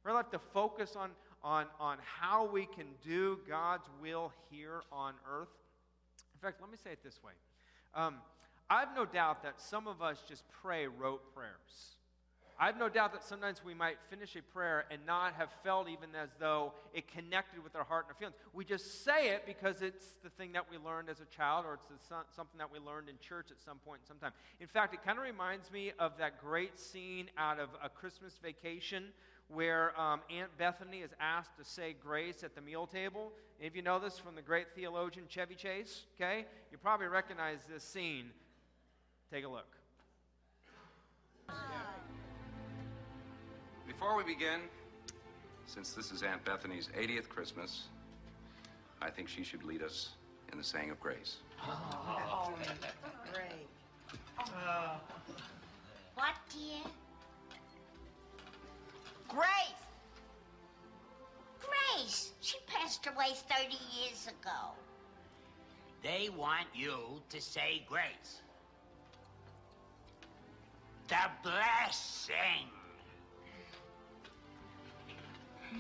Prayer 0.03 0.15
life 0.15 0.31
to 0.31 0.41
focus 0.53 0.97
on, 0.97 1.11
on, 1.43 1.67
on 1.79 1.99
how 2.03 2.47
we 2.47 2.67
can 2.67 2.87
do 3.03 3.39
God's 3.49 3.89
will 4.01 4.33
here 4.51 4.83
on 4.91 5.15
earth. 5.31 5.49
In 6.35 6.41
fact, 6.41 6.61
let 6.61 6.71
me 6.71 6.79
say 6.83 6.91
it 6.91 7.05
this 7.05 7.23
way. 7.23 7.33
Um, 7.95 8.17
I 8.69 8.81
have 8.81 8.91
no 8.97 9.05
doubt 9.05 9.43
that 9.43 9.61
some 9.61 9.87
of 9.87 10.03
us 10.03 10.23
just 10.29 10.43
pray 10.63 10.87
rote 10.87 11.35
prayers. 11.35 11.97
I 12.59 12.67
have 12.67 12.79
no 12.79 12.89
doubt 12.89 13.13
that 13.13 13.25
sometimes 13.25 13.65
we 13.65 13.75
might 13.75 13.97
finish 14.09 14.37
a 14.37 14.43
prayer 14.43 14.85
and 14.91 15.05
not 15.05 15.35
have 15.35 15.49
felt 15.65 15.89
even 15.89 16.11
as 16.15 16.31
though 16.39 16.73
it 16.93 17.09
connected 17.09 17.63
with 17.65 17.75
our 17.75 17.83
heart 17.83 18.07
and 18.07 18.15
our 18.15 18.19
feelings. 18.19 18.37
We 18.53 18.65
just 18.65 19.05
say 19.05 19.31
it 19.31 19.45
because 19.45 19.83
it's 19.83 20.05
the 20.23 20.31
thing 20.31 20.53
that 20.53 20.71
we 20.71 20.79
learned 20.79 21.09
as 21.09 21.21
a 21.21 21.25
child 21.25 21.65
or 21.67 21.79
it's 21.93 22.09
something 22.09 22.59
that 22.59 22.73
we 22.73 22.79
learned 22.79 23.09
in 23.09 23.17
church 23.19 23.49
at 23.51 23.61
some 23.61 23.79
point 23.79 24.03
in 24.05 24.07
some 24.07 24.19
time. 24.19 24.33
In 24.61 24.69
fact, 24.69 24.95
it 24.95 25.05
kind 25.05 25.19
of 25.19 25.25
reminds 25.25 25.71
me 25.73 25.93
of 25.99 26.13
that 26.19 26.41
great 26.41 26.79
scene 26.79 27.29
out 27.37 27.59
of 27.59 27.71
a 27.83 27.89
Christmas 27.89 28.39
vacation 28.41 29.07
where 29.49 29.99
um, 30.01 30.21
Aunt 30.31 30.57
Bethany 30.57 30.99
is 30.99 31.11
asked 31.21 31.57
to 31.59 31.65
say 31.65 31.95
grace 32.01 32.43
at 32.45 32.55
the 32.55 32.61
meal 32.61 32.87
table. 32.87 33.33
if 33.61 33.75
you 33.77 33.83
know 33.83 33.99
this 33.99 34.19
from 34.19 34.35
the 34.35 34.43
great 34.43 34.69
theologian 34.75 35.27
Chevy 35.29 35.55
Chase, 35.55 36.05
okay, 36.17 36.47
you 36.71 36.79
probably 36.79 37.07
recognize 37.07 37.59
this 37.69 37.83
scene. 37.83 38.31
Take 39.31 39.45
a 39.45 39.49
look. 39.49 39.67
Before 43.99 44.17
we 44.17 44.25
begin, 44.25 44.61
since 45.67 45.93
this 45.93 46.11
is 46.11 46.23
Aunt 46.23 46.45
Bethany's 46.45 46.89
80th 46.99 47.29
Christmas, 47.29 47.85
I 49.01 49.09
think 49.09 49.29
she 49.29 49.45
should 49.45 49.63
lead 49.63 49.83
us 49.83 50.11
in 50.51 50.59
the 50.59 50.65
saying 50.65 50.91
of 50.91 50.99
grace. 50.99 51.37
Oh, 51.63 52.53
great. 53.33 53.69
Oh. 54.41 54.97
What, 56.17 56.35
dear? 56.53 56.91
Grace. 59.29 59.47
Grace. 61.61 62.33
She 62.41 62.59
passed 62.67 63.07
away 63.07 63.35
30 63.49 63.77
years 63.97 64.27
ago. 64.27 64.73
They 66.03 66.31
want 66.37 66.67
you 66.75 67.23
to 67.31 67.41
say 67.41 67.85
grace. 67.89 68.43
The 71.09 71.31
blessing. 71.43 72.71
I 75.75 75.77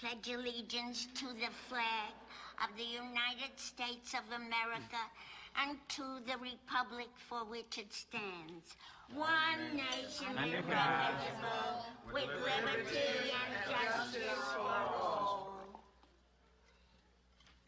pledge 0.00 0.28
allegiance 0.28 1.08
to 1.14 1.26
the 1.26 1.50
flag 1.68 2.14
of 2.62 2.76
the 2.76 2.84
United 2.84 3.56
States 3.56 4.12
of 4.12 4.30
America 4.34 5.10
and 5.56 5.78
to 5.88 6.20
the 6.26 6.36
republic 6.38 7.08
for 7.16 7.44
which 7.44 7.78
it 7.78 7.92
stands. 7.92 8.76
One 9.12 9.76
nation 9.76 10.36
indivisible, 10.38 11.86
with 12.12 12.24
liberty 12.26 12.98
and 13.30 13.54
justice 13.70 14.22
for 14.54 14.60
all. 14.60 15.60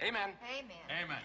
Amen. 0.00 0.30
Amen. 0.58 1.04
Amen. 1.04 1.22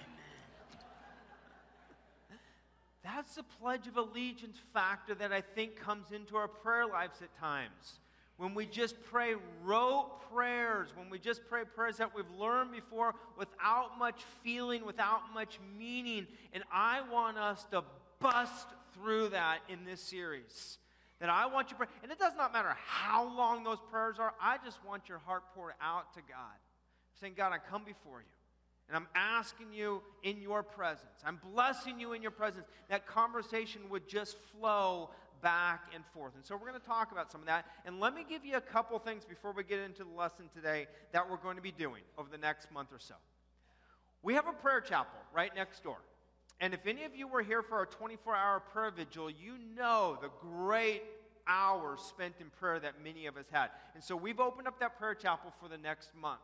That's 3.03 3.35
the 3.35 3.43
Pledge 3.43 3.87
of 3.87 3.97
Allegiance 3.97 4.57
factor 4.73 5.15
that 5.15 5.33
I 5.33 5.41
think 5.41 5.75
comes 5.75 6.11
into 6.11 6.37
our 6.37 6.47
prayer 6.47 6.85
lives 6.85 7.21
at 7.21 7.35
times. 7.39 7.99
When 8.37 8.53
we 8.53 8.65
just 8.65 8.95
pray 9.03 9.35
rote 9.63 10.21
prayers, 10.31 10.89
when 10.95 11.09
we 11.09 11.19
just 11.19 11.41
pray 11.47 11.63
prayers 11.63 11.97
that 11.97 12.15
we've 12.15 12.29
learned 12.39 12.71
before 12.71 13.15
without 13.37 13.97
much 13.99 14.23
feeling, 14.43 14.85
without 14.85 15.33
much 15.33 15.59
meaning. 15.77 16.27
And 16.53 16.63
I 16.71 17.01
want 17.11 17.37
us 17.37 17.65
to 17.71 17.83
bust 18.19 18.67
through 18.93 19.29
that 19.29 19.59
in 19.69 19.85
this 19.85 20.01
series. 20.01 20.77
That 21.19 21.29
I 21.29 21.45
want 21.45 21.69
you 21.69 21.77
to 21.77 21.85
pray. 21.85 21.87
And 22.01 22.11
it 22.11 22.17
does 22.17 22.33
not 22.35 22.51
matter 22.51 22.75
how 22.85 23.35
long 23.35 23.63
those 23.63 23.77
prayers 23.91 24.17
are, 24.17 24.33
I 24.41 24.57
just 24.65 24.83
want 24.85 25.07
your 25.07 25.19
heart 25.19 25.43
poured 25.53 25.73
out 25.81 26.13
to 26.15 26.19
God. 26.21 26.57
Saying, 27.19 27.33
God, 27.37 27.53
I 27.53 27.59
come 27.59 27.83
before 27.83 28.21
you. 28.21 28.25
And 28.87 28.97
I'm 28.97 29.07
asking 29.15 29.67
you 29.71 30.01
in 30.23 30.41
your 30.41 30.63
presence, 30.63 31.21
I'm 31.25 31.39
blessing 31.53 31.97
you 31.97 32.11
in 32.11 32.21
your 32.21 32.31
presence, 32.31 32.65
that 32.89 33.07
conversation 33.07 33.81
would 33.89 34.09
just 34.09 34.35
flow 34.51 35.11
back 35.41 35.85
and 35.95 36.03
forth. 36.13 36.35
And 36.35 36.43
so 36.43 36.55
we're 36.55 36.67
going 36.67 36.81
to 36.81 36.85
talk 36.85 37.13
about 37.13 37.31
some 37.31 37.39
of 37.39 37.47
that. 37.47 37.65
And 37.85 38.01
let 38.01 38.13
me 38.13 38.25
give 38.27 38.43
you 38.43 38.57
a 38.57 38.61
couple 38.61 38.99
things 38.99 39.23
before 39.23 39.53
we 39.53 39.63
get 39.63 39.79
into 39.79 40.03
the 40.03 40.11
lesson 40.11 40.49
today 40.53 40.87
that 41.13 41.29
we're 41.29 41.37
going 41.37 41.55
to 41.55 41.61
be 41.61 41.71
doing 41.71 42.01
over 42.17 42.29
the 42.29 42.37
next 42.37 42.69
month 42.71 42.89
or 42.91 42.99
so. 42.99 43.15
We 44.23 44.33
have 44.33 44.47
a 44.47 44.53
prayer 44.53 44.81
chapel 44.81 45.19
right 45.33 45.55
next 45.55 45.83
door. 45.83 45.97
And 46.61 46.75
if 46.75 46.85
any 46.85 47.03
of 47.05 47.15
you 47.15 47.27
were 47.27 47.41
here 47.41 47.63
for 47.63 47.75
our 47.75 47.87
24 47.87 48.35
hour 48.35 48.59
prayer 48.59 48.91
vigil, 48.91 49.31
you 49.31 49.55
know 49.75 50.19
the 50.21 50.29
great 50.39 51.01
hours 51.47 51.99
spent 52.01 52.35
in 52.39 52.51
prayer 52.59 52.79
that 52.79 53.03
many 53.03 53.25
of 53.25 53.35
us 53.35 53.47
had. 53.51 53.69
And 53.95 54.03
so 54.03 54.15
we've 54.15 54.39
opened 54.39 54.67
up 54.67 54.79
that 54.79 54.99
prayer 54.99 55.15
chapel 55.15 55.51
for 55.59 55.67
the 55.67 55.77
next 55.79 56.11
month. 56.15 56.39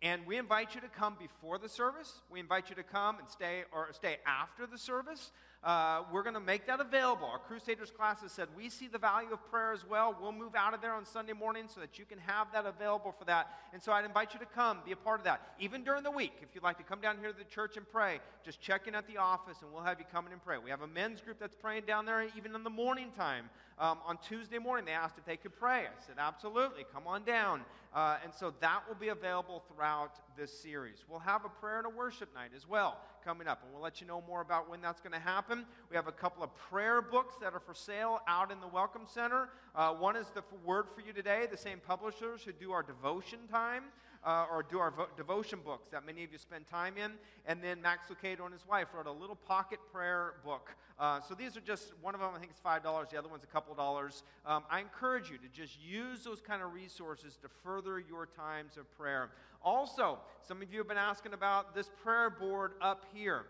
And 0.00 0.24
we 0.26 0.36
invite 0.36 0.76
you 0.76 0.80
to 0.80 0.88
come 0.88 1.16
before 1.18 1.58
the 1.58 1.68
service. 1.68 2.20
We 2.30 2.38
invite 2.38 2.70
you 2.70 2.76
to 2.76 2.82
come 2.84 3.18
and 3.18 3.28
stay 3.28 3.64
or 3.72 3.88
stay 3.92 4.18
after 4.26 4.64
the 4.64 4.78
service. 4.78 5.32
Uh, 5.62 6.02
we're 6.10 6.24
going 6.24 6.34
to 6.34 6.40
make 6.40 6.66
that 6.66 6.80
available. 6.80 7.24
Our 7.24 7.38
Crusaders 7.38 7.92
class 7.92 8.20
has 8.22 8.32
said 8.32 8.48
we 8.56 8.68
see 8.68 8.88
the 8.88 8.98
value 8.98 9.32
of 9.32 9.48
prayer 9.48 9.72
as 9.72 9.88
well. 9.88 10.16
We'll 10.20 10.32
move 10.32 10.56
out 10.56 10.74
of 10.74 10.80
there 10.80 10.92
on 10.92 11.04
Sunday 11.04 11.34
morning 11.34 11.66
so 11.72 11.80
that 11.80 12.00
you 12.00 12.04
can 12.04 12.18
have 12.18 12.48
that 12.52 12.66
available 12.66 13.14
for 13.16 13.24
that. 13.26 13.48
And 13.72 13.80
so 13.80 13.92
I'd 13.92 14.04
invite 14.04 14.34
you 14.34 14.40
to 14.40 14.46
come, 14.46 14.78
be 14.84 14.90
a 14.90 14.96
part 14.96 15.20
of 15.20 15.24
that. 15.24 15.40
Even 15.60 15.84
during 15.84 16.02
the 16.02 16.10
week, 16.10 16.32
if 16.42 16.48
you'd 16.52 16.64
like 16.64 16.78
to 16.78 16.82
come 16.82 17.00
down 17.00 17.16
here 17.20 17.30
to 17.30 17.38
the 17.38 17.44
church 17.44 17.76
and 17.76 17.88
pray, 17.88 18.18
just 18.44 18.60
check 18.60 18.88
in 18.88 18.96
at 18.96 19.06
the 19.06 19.18
office 19.18 19.58
and 19.62 19.72
we'll 19.72 19.84
have 19.84 20.00
you 20.00 20.04
come 20.10 20.26
in 20.26 20.32
and 20.32 20.44
pray. 20.44 20.58
We 20.58 20.70
have 20.70 20.82
a 20.82 20.88
men's 20.88 21.20
group 21.20 21.38
that's 21.38 21.54
praying 21.54 21.84
down 21.86 22.06
there 22.06 22.26
even 22.36 22.56
in 22.56 22.64
the 22.64 22.70
morning 22.70 23.12
time. 23.16 23.48
Um, 23.78 23.98
on 24.04 24.18
Tuesday 24.18 24.58
morning, 24.58 24.84
they 24.84 24.92
asked 24.92 25.16
if 25.16 25.24
they 25.24 25.36
could 25.36 25.56
pray. 25.56 25.82
I 25.82 26.06
said, 26.06 26.16
absolutely, 26.18 26.84
come 26.92 27.06
on 27.06 27.22
down. 27.22 27.60
Uh, 27.94 28.16
and 28.24 28.34
so 28.34 28.52
that 28.60 28.80
will 28.88 28.96
be 28.96 29.08
available 29.08 29.62
throughout 29.68 30.18
this 30.36 30.52
series. 30.52 31.04
We'll 31.08 31.20
have 31.20 31.44
a 31.44 31.48
prayer 31.48 31.78
and 31.78 31.86
a 31.86 31.90
worship 31.90 32.34
night 32.34 32.50
as 32.56 32.68
well 32.68 32.98
coming 33.24 33.46
up, 33.46 33.62
and 33.62 33.72
we'll 33.72 33.82
let 33.82 34.00
you 34.00 34.06
know 34.06 34.22
more 34.26 34.40
about 34.40 34.68
when 34.68 34.80
that's 34.80 35.00
going 35.00 35.12
to 35.12 35.18
happen. 35.18 35.64
We 35.90 35.96
have 35.96 36.08
a 36.08 36.12
couple 36.12 36.42
of 36.42 36.54
prayer 36.56 37.00
books 37.00 37.36
that 37.40 37.54
are 37.54 37.60
for 37.60 37.74
sale 37.74 38.20
out 38.26 38.50
in 38.50 38.60
the 38.60 38.66
Welcome 38.66 39.02
Center. 39.06 39.48
Uh, 39.74 39.92
one 39.92 40.16
is 40.16 40.26
the 40.34 40.42
word 40.64 40.86
for 40.94 41.00
you 41.00 41.12
today, 41.12 41.46
the 41.50 41.56
same 41.56 41.80
publishers 41.86 42.42
who 42.42 42.52
do 42.52 42.72
our 42.72 42.82
devotion 42.82 43.40
time 43.50 43.84
uh, 44.24 44.46
or 44.50 44.62
do 44.62 44.78
our 44.78 44.90
vo- 44.90 45.08
devotion 45.16 45.58
books 45.64 45.88
that 45.90 46.06
many 46.06 46.24
of 46.24 46.32
you 46.32 46.38
spend 46.38 46.66
time 46.66 46.94
in. 46.96 47.12
And 47.46 47.62
then 47.62 47.82
Max 47.82 48.06
Lucado 48.08 48.44
and 48.44 48.52
his 48.52 48.66
wife 48.66 48.88
wrote 48.94 49.06
a 49.06 49.12
little 49.12 49.36
pocket 49.36 49.80
prayer 49.92 50.34
book. 50.44 50.70
Uh, 50.98 51.20
so 51.20 51.34
these 51.34 51.56
are 51.56 51.60
just, 51.60 51.92
one 52.00 52.14
of 52.14 52.20
them 52.20 52.30
I 52.34 52.38
think 52.38 52.52
is 52.52 52.60
$5, 52.64 53.10
the 53.10 53.18
other 53.18 53.28
one's 53.28 53.42
a 53.42 53.48
couple 53.48 53.74
dollars. 53.74 54.22
Um, 54.46 54.62
I 54.70 54.80
encourage 54.80 55.30
you 55.30 55.38
to 55.38 55.48
just 55.48 55.78
use 55.82 56.22
those 56.22 56.40
kind 56.40 56.62
of 56.62 56.72
resources 56.72 57.36
to 57.42 57.48
further 57.64 57.98
your 57.98 58.26
times 58.26 58.76
of 58.76 58.90
prayer. 58.96 59.30
Also, 59.64 60.18
some 60.46 60.60
of 60.62 60.72
you 60.72 60.78
have 60.78 60.88
been 60.88 60.96
asking 60.96 61.32
about 61.32 61.74
this 61.74 61.90
prayer 62.02 62.30
board 62.30 62.72
up 62.80 63.04
here. 63.14 63.44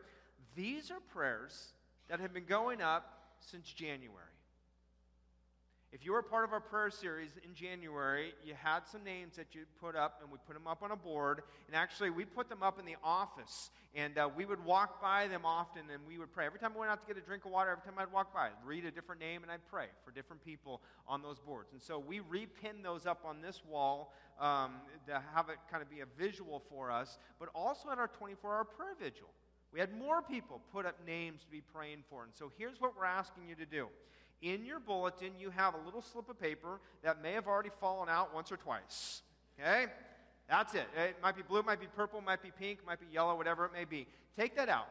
These 0.54 0.90
are 0.90 1.00
prayers 1.12 1.72
that 2.08 2.20
have 2.20 2.32
been 2.34 2.44
going 2.44 2.82
up 2.82 3.18
since 3.40 3.66
January. 3.70 4.31
If 5.92 6.06
you 6.06 6.12
were 6.12 6.22
part 6.22 6.44
of 6.44 6.54
our 6.54 6.60
prayer 6.60 6.88
series 6.88 7.32
in 7.44 7.52
January, 7.52 8.32
you 8.42 8.54
had 8.54 8.88
some 8.90 9.04
names 9.04 9.36
that 9.36 9.54
you 9.54 9.66
put 9.78 9.94
up, 9.94 10.20
and 10.22 10.32
we 10.32 10.38
put 10.46 10.54
them 10.54 10.66
up 10.66 10.82
on 10.82 10.90
a 10.90 10.96
board. 10.96 11.42
And 11.66 11.76
actually, 11.76 12.08
we 12.08 12.24
put 12.24 12.48
them 12.48 12.62
up 12.62 12.78
in 12.78 12.86
the 12.86 12.96
office, 13.04 13.68
and 13.94 14.16
uh, 14.16 14.30
we 14.34 14.46
would 14.46 14.64
walk 14.64 15.02
by 15.02 15.28
them 15.28 15.42
often, 15.44 15.82
and 15.92 16.00
we 16.08 16.16
would 16.16 16.32
pray. 16.32 16.46
Every 16.46 16.58
time 16.58 16.72
I 16.74 16.78
went 16.78 16.90
out 16.90 17.06
to 17.06 17.06
get 17.06 17.22
a 17.22 17.26
drink 17.26 17.44
of 17.44 17.50
water, 17.50 17.72
every 17.72 17.84
time 17.84 17.98
I'd 17.98 18.10
walk 18.10 18.32
by, 18.32 18.46
I'd 18.46 18.66
read 18.66 18.86
a 18.86 18.90
different 18.90 19.20
name, 19.20 19.42
and 19.42 19.52
I'd 19.52 19.68
pray 19.70 19.84
for 20.02 20.12
different 20.12 20.42
people 20.42 20.80
on 21.06 21.20
those 21.20 21.38
boards. 21.38 21.74
And 21.74 21.82
so 21.82 21.98
we 21.98 22.20
repin 22.20 22.82
those 22.82 23.04
up 23.04 23.26
on 23.26 23.42
this 23.42 23.60
wall 23.68 24.14
um, 24.40 24.76
to 25.08 25.22
have 25.34 25.50
it 25.50 25.58
kind 25.70 25.82
of 25.82 25.90
be 25.90 26.00
a 26.00 26.06
visual 26.18 26.62
for 26.70 26.90
us, 26.90 27.18
but 27.38 27.50
also 27.54 27.90
at 27.90 27.98
our 27.98 28.08
24 28.08 28.50
hour 28.50 28.64
prayer 28.64 28.94
vigil. 28.98 29.28
We 29.74 29.80
had 29.80 29.92
more 29.94 30.22
people 30.22 30.62
put 30.72 30.86
up 30.86 30.96
names 31.06 31.42
to 31.44 31.50
be 31.50 31.60
praying 31.60 32.04
for. 32.08 32.24
And 32.24 32.32
so 32.34 32.50
here's 32.56 32.80
what 32.80 32.96
we're 32.96 33.04
asking 33.04 33.48
you 33.48 33.54
to 33.56 33.66
do 33.66 33.88
in 34.42 34.64
your 34.64 34.80
bulletin, 34.80 35.30
you 35.38 35.50
have 35.50 35.74
a 35.74 35.78
little 35.84 36.02
slip 36.02 36.28
of 36.28 36.38
paper 36.40 36.80
that 37.02 37.22
may 37.22 37.32
have 37.32 37.46
already 37.46 37.70
fallen 37.80 38.08
out 38.08 38.34
once 38.34 38.50
or 38.50 38.56
twice. 38.56 39.22
Okay? 39.58 39.86
That's 40.48 40.74
it. 40.74 40.86
It 40.96 41.16
might 41.22 41.36
be 41.36 41.42
blue, 41.42 41.60
it 41.60 41.66
might 41.66 41.80
be 41.80 41.86
purple, 41.86 42.20
might 42.20 42.42
be 42.42 42.50
pink, 42.50 42.80
might 42.86 43.00
be 43.00 43.06
yellow, 43.12 43.36
whatever 43.36 43.64
it 43.64 43.72
may 43.72 43.84
be. 43.84 44.06
Take 44.36 44.56
that 44.56 44.68
out. 44.68 44.88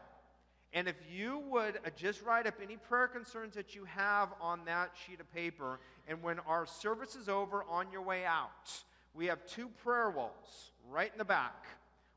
And 0.73 0.87
if 0.87 0.95
you 1.11 1.43
would 1.49 1.77
uh, 1.85 1.89
just 1.97 2.21
write 2.23 2.47
up 2.47 2.55
any 2.63 2.77
prayer 2.77 3.07
concerns 3.07 3.55
that 3.55 3.75
you 3.75 3.83
have 3.85 4.29
on 4.39 4.61
that 4.65 4.91
sheet 5.05 5.19
of 5.19 5.31
paper, 5.33 5.79
and 6.07 6.23
when 6.23 6.39
our 6.39 6.65
service 6.65 7.15
is 7.15 7.27
over 7.27 7.65
on 7.69 7.91
your 7.91 8.01
way 8.01 8.23
out, 8.25 8.71
we 9.13 9.25
have 9.25 9.45
two 9.45 9.67
prayer 9.83 10.09
walls 10.09 10.71
right 10.89 11.11
in 11.11 11.17
the 11.17 11.25
back. 11.25 11.65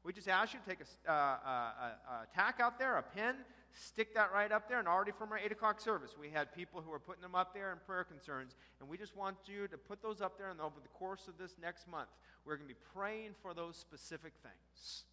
We 0.05 0.13
just 0.13 0.29
ask 0.29 0.53
you 0.53 0.61
to 0.61 0.69
take 0.69 0.79
a, 0.81 1.11
uh, 1.11 1.15
a, 1.15 1.17
a, 1.19 2.13
a 2.13 2.27
tack 2.33 2.61
out 2.61 2.79
there, 2.79 2.97
a 2.97 3.03
pen, 3.03 3.35
stick 3.75 4.15
that 4.15 4.33
right 4.33 4.51
up 4.51 4.69
there. 4.69 4.79
And 4.79 4.89
already 4.89 5.13
from 5.13 5.33
our 5.33 5.39
8 5.39 5.53
o'clock 5.53 5.81
service, 5.81 6.17
we 6.19 6.31
had 6.31 6.55
people 6.55 6.81
who 6.81 6.91
were 6.91 6.99
putting 6.99 7.23
them 7.23 7.35
up 7.35 7.55
there 7.55 7.73
in 7.73 7.79
prayer 7.87 8.05
concerns. 8.05 8.57
And 8.81 8.89
we 8.89 8.97
just 8.97 9.17
want 9.17 9.37
you 9.47 9.69
to 9.69 9.77
put 9.77 10.03
those 10.03 10.21
up 10.21 10.39
there. 10.39 10.51
And 10.51 10.61
over 10.61 10.81
the 10.83 10.89
course 10.89 11.29
of 11.29 11.39
this 11.39 11.57
next 11.61 11.89
month, 11.89 12.09
we're 12.45 12.57
going 12.57 12.69
to 12.69 12.75
be 12.75 12.81
praying 12.95 13.31
for 13.43 13.55
those 13.55 13.77
specific 13.77 14.33
things. 14.43 15.05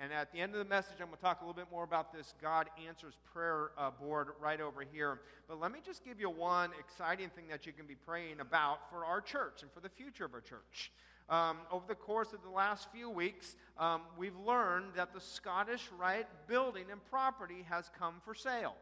And 0.00 0.12
at 0.12 0.32
the 0.32 0.38
end 0.38 0.52
of 0.52 0.58
the 0.58 0.64
message, 0.64 0.94
I'm 1.00 1.06
going 1.06 1.16
to 1.16 1.22
talk 1.22 1.40
a 1.40 1.44
little 1.44 1.60
bit 1.60 1.70
more 1.72 1.82
about 1.82 2.12
this 2.12 2.32
God 2.40 2.68
Answers 2.86 3.14
Prayer 3.32 3.70
uh, 3.76 3.90
board 3.90 4.28
right 4.40 4.60
over 4.60 4.84
here. 4.92 5.18
But 5.48 5.60
let 5.60 5.72
me 5.72 5.80
just 5.84 6.04
give 6.04 6.20
you 6.20 6.30
one 6.30 6.70
exciting 6.78 7.30
thing 7.30 7.46
that 7.50 7.66
you 7.66 7.72
can 7.72 7.86
be 7.86 7.96
praying 7.96 8.38
about 8.40 8.88
for 8.90 9.04
our 9.04 9.20
church 9.20 9.62
and 9.62 9.72
for 9.72 9.80
the 9.80 9.88
future 9.88 10.24
of 10.24 10.34
our 10.34 10.40
church. 10.40 10.92
Um, 11.28 11.58
over 11.72 11.84
the 11.86 11.96
course 11.96 12.32
of 12.32 12.42
the 12.42 12.50
last 12.50 12.88
few 12.92 13.10
weeks, 13.10 13.56
um, 13.76 14.02
we've 14.16 14.38
learned 14.46 14.92
that 14.94 15.12
the 15.12 15.20
Scottish 15.20 15.88
Rite 15.98 16.28
building 16.46 16.84
and 16.90 17.04
property 17.10 17.66
has 17.68 17.90
come 17.98 18.14
for 18.24 18.34
sale. 18.34 18.76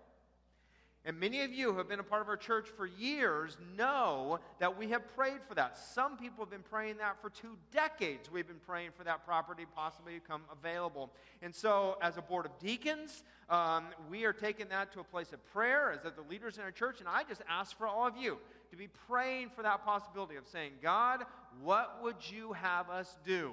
And 1.06 1.20
many 1.20 1.42
of 1.42 1.52
you 1.52 1.70
who 1.70 1.78
have 1.78 1.88
been 1.88 2.00
a 2.00 2.02
part 2.02 2.20
of 2.20 2.28
our 2.28 2.36
church 2.36 2.66
for 2.76 2.84
years 2.84 3.56
know 3.76 4.40
that 4.58 4.76
we 4.76 4.88
have 4.88 5.06
prayed 5.14 5.38
for 5.48 5.54
that. 5.54 5.78
Some 5.78 6.16
people 6.16 6.44
have 6.44 6.50
been 6.50 6.64
praying 6.68 6.96
that 6.96 7.22
for 7.22 7.30
two 7.30 7.56
decades. 7.72 8.28
We've 8.28 8.46
been 8.46 8.56
praying 8.66 8.90
for 8.98 9.04
that 9.04 9.25
property 9.25 9.66
possibly 9.72 10.14
to 10.14 10.20
become 10.20 10.42
available. 10.50 11.12
And 11.42 11.54
so, 11.54 11.96
as 12.02 12.16
a 12.16 12.22
board 12.22 12.44
of 12.44 12.58
deacons, 12.58 13.22
um, 13.48 13.84
we 14.10 14.25
are 14.25 14.32
taking 14.32 14.68
that 14.70 14.92
to 14.94 15.00
a 15.00 15.04
place 15.04 15.32
of 15.32 15.46
prayer 15.52 15.92
as 15.92 16.00
the 16.02 16.12
leaders 16.28 16.56
in 16.56 16.64
our 16.64 16.72
church. 16.72 16.98
And 16.98 17.08
I 17.08 17.22
just 17.22 17.42
ask 17.48 17.78
for 17.78 17.86
all 17.86 18.08
of 18.08 18.16
you 18.16 18.38
to 18.72 18.76
be 18.76 18.88
praying 19.06 19.50
for 19.54 19.62
that 19.62 19.84
possibility 19.84 20.34
of 20.34 20.48
saying, 20.48 20.72
God, 20.82 21.25
what 21.62 22.02
would 22.02 22.16
you 22.28 22.52
have 22.52 22.90
us 22.90 23.16
do? 23.25 23.52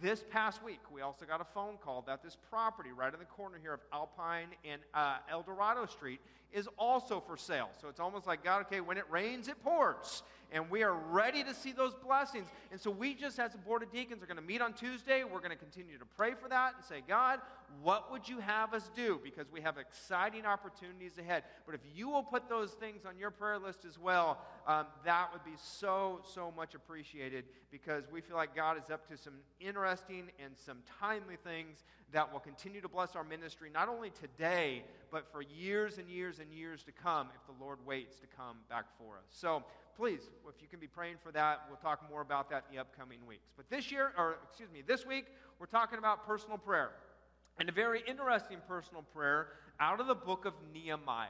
This 0.00 0.24
past 0.28 0.62
week, 0.62 0.80
we 0.92 1.02
also 1.02 1.24
got 1.24 1.40
a 1.40 1.44
phone 1.44 1.76
call 1.82 2.02
that 2.06 2.22
this 2.22 2.36
property 2.50 2.90
right 2.90 3.12
in 3.12 3.20
the 3.20 3.26
corner 3.26 3.58
here 3.60 3.74
of 3.74 3.80
Alpine 3.92 4.48
and 4.64 4.82
uh, 4.92 5.18
El 5.30 5.42
Dorado 5.42 5.86
Street 5.86 6.20
is 6.52 6.68
also 6.78 7.20
for 7.20 7.36
sale. 7.36 7.70
So 7.80 7.88
it's 7.88 8.00
almost 8.00 8.26
like, 8.26 8.42
God, 8.42 8.62
okay, 8.62 8.80
when 8.80 8.98
it 8.98 9.04
rains, 9.08 9.48
it 9.48 9.62
pours. 9.62 10.22
And 10.54 10.70
we 10.70 10.84
are 10.84 10.94
ready 10.94 11.42
to 11.42 11.52
see 11.52 11.72
those 11.72 11.94
blessings. 11.94 12.46
And 12.70 12.80
so 12.80 12.88
we 12.88 13.12
just, 13.12 13.40
as 13.40 13.56
a 13.56 13.58
board 13.58 13.82
of 13.82 13.90
deacons, 13.90 14.22
are 14.22 14.26
going 14.26 14.36
to 14.36 14.42
meet 14.42 14.62
on 14.62 14.72
Tuesday. 14.72 15.24
We're 15.24 15.40
going 15.40 15.50
to 15.50 15.56
continue 15.56 15.98
to 15.98 16.04
pray 16.16 16.34
for 16.40 16.48
that 16.48 16.74
and 16.76 16.84
say, 16.84 17.02
God, 17.08 17.40
what 17.82 18.12
would 18.12 18.28
you 18.28 18.38
have 18.38 18.72
us 18.72 18.88
do? 18.94 19.20
Because 19.20 19.50
we 19.50 19.60
have 19.62 19.78
exciting 19.78 20.46
opportunities 20.46 21.18
ahead. 21.18 21.42
But 21.66 21.74
if 21.74 21.80
you 21.92 22.08
will 22.08 22.22
put 22.22 22.48
those 22.48 22.70
things 22.70 23.04
on 23.04 23.18
your 23.18 23.32
prayer 23.32 23.58
list 23.58 23.84
as 23.84 23.98
well, 23.98 24.38
um, 24.68 24.86
that 25.04 25.30
would 25.32 25.44
be 25.44 25.58
so, 25.60 26.20
so 26.32 26.52
much 26.56 26.76
appreciated 26.76 27.46
because 27.72 28.04
we 28.12 28.20
feel 28.20 28.36
like 28.36 28.54
God 28.54 28.76
is 28.76 28.90
up 28.92 29.08
to 29.08 29.16
some 29.16 29.34
interesting 29.58 30.28
and 30.42 30.54
some 30.56 30.78
timely 31.00 31.36
things 31.42 31.82
that 32.12 32.32
will 32.32 32.38
continue 32.38 32.80
to 32.80 32.88
bless 32.88 33.16
our 33.16 33.24
ministry, 33.24 33.70
not 33.74 33.88
only 33.88 34.10
today, 34.10 34.84
but 35.14 35.30
for 35.30 35.42
years 35.42 35.98
and 35.98 36.10
years 36.10 36.40
and 36.40 36.52
years 36.52 36.82
to 36.82 36.90
come 36.90 37.28
if 37.36 37.46
the 37.46 37.64
Lord 37.64 37.78
waits 37.86 38.18
to 38.18 38.26
come 38.36 38.56
back 38.68 38.86
for 38.98 39.14
us. 39.14 39.22
So 39.30 39.62
please, 39.96 40.22
if 40.48 40.60
you 40.60 40.66
can 40.66 40.80
be 40.80 40.88
praying 40.88 41.18
for 41.22 41.30
that, 41.30 41.60
we'll 41.68 41.78
talk 41.78 42.00
more 42.10 42.20
about 42.20 42.50
that 42.50 42.64
in 42.68 42.74
the 42.74 42.80
upcoming 42.80 43.20
weeks. 43.24 43.52
But 43.56 43.70
this 43.70 43.92
year, 43.92 44.10
or 44.18 44.38
excuse 44.48 44.68
me, 44.72 44.82
this 44.84 45.06
week, 45.06 45.26
we're 45.60 45.66
talking 45.66 46.00
about 46.00 46.26
personal 46.26 46.58
prayer. 46.58 46.90
and 47.60 47.68
a 47.68 47.72
very 47.72 48.02
interesting 48.08 48.58
personal 48.66 49.04
prayer 49.14 49.50
out 49.78 50.00
of 50.00 50.08
the 50.08 50.16
book 50.16 50.46
of 50.46 50.54
Nehemiah. 50.74 51.28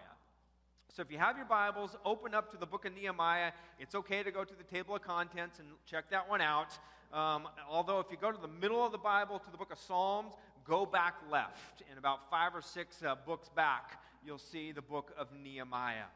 So 0.90 1.02
if 1.02 1.10
you 1.10 1.18
have 1.18 1.36
your 1.36 1.44
Bibles, 1.44 1.94
open 2.06 2.32
up 2.32 2.50
to 2.52 2.56
the 2.56 2.64
book 2.64 2.86
of 2.86 2.94
Nehemiah. 2.94 3.52
It's 3.78 3.94
okay 3.94 4.22
to 4.22 4.30
go 4.30 4.44
to 4.44 4.54
the 4.54 4.64
table 4.64 4.96
of 4.96 5.02
contents 5.02 5.58
and 5.58 5.68
check 5.84 6.08
that 6.08 6.26
one 6.26 6.40
out. 6.40 6.78
Um, 7.12 7.48
although, 7.68 8.00
if 8.00 8.06
you 8.10 8.16
go 8.16 8.32
to 8.32 8.40
the 8.40 8.48
middle 8.48 8.84
of 8.84 8.92
the 8.92 8.98
Bible 8.98 9.38
to 9.38 9.50
the 9.50 9.58
book 9.58 9.70
of 9.70 9.78
Psalms, 9.78 10.32
go 10.66 10.86
back 10.86 11.14
left. 11.30 11.82
And 11.90 11.98
about 11.98 12.30
five 12.30 12.54
or 12.54 12.62
six 12.62 13.02
uh, 13.02 13.14
books 13.26 13.48
back, 13.48 14.00
you'll 14.24 14.38
see 14.38 14.72
the 14.72 14.82
book 14.82 15.12
of 15.18 15.28
Nehemiah. 15.32 16.10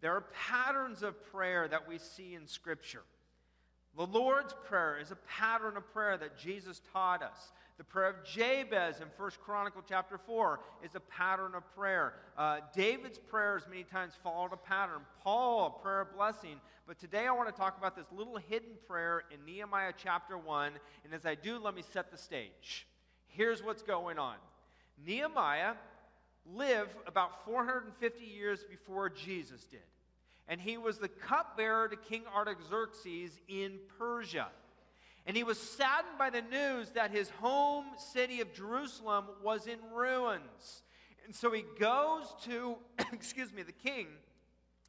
There 0.00 0.12
are 0.12 0.24
patterns 0.48 1.02
of 1.02 1.22
prayer 1.32 1.66
that 1.68 1.88
we 1.88 1.98
see 1.98 2.34
in 2.34 2.46
Scripture. 2.46 3.02
The 3.96 4.06
Lord's 4.06 4.54
Prayer 4.64 4.98
is 5.00 5.12
a 5.12 5.16
pattern 5.16 5.76
of 5.76 5.90
prayer 5.92 6.16
that 6.18 6.36
Jesus 6.36 6.82
taught 6.92 7.22
us. 7.22 7.52
The 7.78 7.84
prayer 7.84 8.10
of 8.10 8.24
Jabez 8.24 9.00
in 9.00 9.06
1 9.16 9.30
Chronicle 9.44 9.82
chapter 9.88 10.18
4 10.18 10.60
is 10.84 10.94
a 10.94 11.00
pattern 11.00 11.54
of 11.54 11.62
prayer. 11.76 12.14
Uh, 12.36 12.58
David's 12.74 13.18
prayers 13.18 13.62
many 13.68 13.84
times 13.84 14.12
followed 14.22 14.52
a 14.52 14.56
pattern. 14.56 15.00
Paul, 15.22 15.78
a 15.78 15.82
prayer 15.82 16.02
of 16.02 16.14
blessing. 16.14 16.60
But 16.86 16.98
today 16.98 17.26
I 17.26 17.32
want 17.32 17.48
to 17.48 17.54
talk 17.54 17.78
about 17.78 17.96
this 17.96 18.06
little 18.12 18.36
hidden 18.36 18.70
prayer 18.88 19.22
in 19.32 19.44
Nehemiah 19.44 19.92
chapter 19.96 20.36
1. 20.36 20.72
And 21.04 21.14
as 21.14 21.24
I 21.24 21.36
do, 21.36 21.58
let 21.58 21.74
me 21.74 21.82
set 21.92 22.10
the 22.10 22.18
stage. 22.18 22.86
Here's 23.36 23.62
what's 23.62 23.82
going 23.82 24.18
on 24.18 24.36
Nehemiah 25.04 25.74
lived 26.46 26.94
about 27.06 27.44
450 27.44 28.24
years 28.24 28.64
before 28.68 29.08
Jesus 29.08 29.64
did. 29.64 29.80
And 30.46 30.60
he 30.60 30.76
was 30.76 30.98
the 30.98 31.08
cupbearer 31.08 31.88
to 31.88 31.96
King 31.96 32.22
Artaxerxes 32.34 33.40
in 33.48 33.78
Persia. 33.98 34.48
And 35.26 35.36
he 35.36 35.42
was 35.42 35.58
saddened 35.58 36.18
by 36.18 36.28
the 36.28 36.42
news 36.42 36.90
that 36.90 37.10
his 37.10 37.30
home 37.30 37.86
city 37.96 38.42
of 38.42 38.52
Jerusalem 38.52 39.24
was 39.42 39.66
in 39.66 39.78
ruins. 39.92 40.82
And 41.24 41.34
so 41.34 41.50
he 41.50 41.64
goes 41.80 42.26
to, 42.44 42.76
excuse 43.12 43.52
me, 43.52 43.62
the 43.62 43.72
king, 43.72 44.06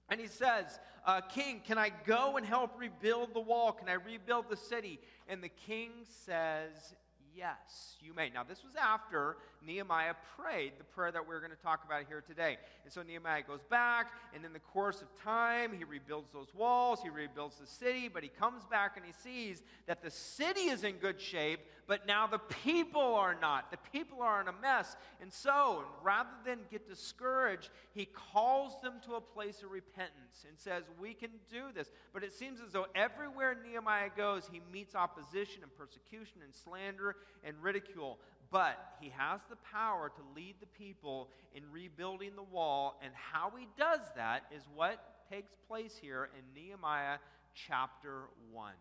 and 0.09 0.19
he 0.19 0.27
says, 0.27 0.79
uh, 1.05 1.21
King, 1.21 1.61
can 1.65 1.77
I 1.77 1.91
go 2.05 2.37
and 2.37 2.45
help 2.45 2.77
rebuild 2.77 3.33
the 3.33 3.39
wall? 3.39 3.71
Can 3.71 3.89
I 3.89 3.93
rebuild 3.93 4.49
the 4.49 4.57
city? 4.57 4.99
And 5.27 5.41
the 5.41 5.49
king 5.49 5.91
says, 6.25 6.93
Yes, 7.35 7.97
you 7.99 8.13
may. 8.13 8.29
Now, 8.29 8.43
this 8.43 8.63
was 8.63 8.73
after 8.81 9.35
Nehemiah 9.65 10.13
prayed 10.37 10.73
the 10.77 10.85
prayer 10.85 11.11
that 11.11 11.27
we're 11.27 11.39
going 11.39 11.51
to 11.51 11.61
talk 11.61 11.83
about 11.85 12.03
here 12.07 12.21
today. 12.21 12.57
And 12.83 12.93
so 12.93 13.01
Nehemiah 13.01 13.43
goes 13.45 13.63
back, 13.69 14.11
and 14.33 14.45
in 14.45 14.53
the 14.53 14.59
course 14.59 15.01
of 15.01 15.07
time, 15.21 15.73
he 15.77 15.83
rebuilds 15.83 16.31
those 16.31 16.53
walls, 16.53 17.01
he 17.01 17.09
rebuilds 17.09 17.57
the 17.57 17.67
city, 17.67 18.07
but 18.07 18.23
he 18.23 18.29
comes 18.29 18.63
back 18.65 18.95
and 18.95 19.05
he 19.05 19.11
sees 19.11 19.63
that 19.85 20.01
the 20.01 20.11
city 20.11 20.61
is 20.61 20.83
in 20.83 20.95
good 20.95 21.19
shape, 21.19 21.59
but 21.87 22.07
now 22.07 22.25
the 22.25 22.39
people 22.39 23.15
are 23.15 23.35
not. 23.39 23.69
The 23.69 23.77
people 23.91 24.21
are 24.21 24.41
in 24.41 24.47
a 24.47 24.53
mess. 24.61 24.95
And 25.21 25.31
so, 25.31 25.83
rather 26.03 26.29
than 26.45 26.59
get 26.71 26.87
discouraged, 26.87 27.69
he 27.93 28.05
calls 28.05 28.79
them 28.81 28.93
to 29.05 29.15
a 29.15 29.21
place 29.21 29.61
of 29.61 29.71
repentance 29.71 30.45
and 30.47 30.57
says, 30.57 30.83
We 30.99 31.13
can 31.13 31.29
do 31.51 31.65
this. 31.75 31.91
But 32.13 32.23
it 32.23 32.33
seems 32.33 32.59
as 32.59 32.71
though 32.71 32.87
everywhere 32.95 33.57
Nehemiah 33.63 34.09
goes, 34.15 34.49
he 34.51 34.61
meets 34.71 34.95
opposition 34.95 35.61
and 35.61 35.75
persecution 35.77 36.41
and 36.43 36.53
slander 36.53 37.15
and 37.43 37.55
ridicule. 37.61 38.19
But 38.51 38.77
he 38.99 39.11
has 39.17 39.41
the 39.49 39.57
power 39.57 40.09
to 40.09 40.21
lead 40.35 40.55
the 40.59 40.67
people 40.67 41.29
in 41.53 41.63
rebuilding 41.71 42.35
the 42.35 42.43
wall. 42.43 42.99
And 43.03 43.11
how 43.13 43.51
he 43.57 43.67
does 43.77 44.01
that 44.15 44.43
is 44.55 44.63
what 44.73 45.03
takes 45.29 45.53
place 45.67 45.97
here 45.99 46.29
in 46.37 46.61
Nehemiah 46.61 47.17
chapter 47.53 48.23
1. 48.51 48.73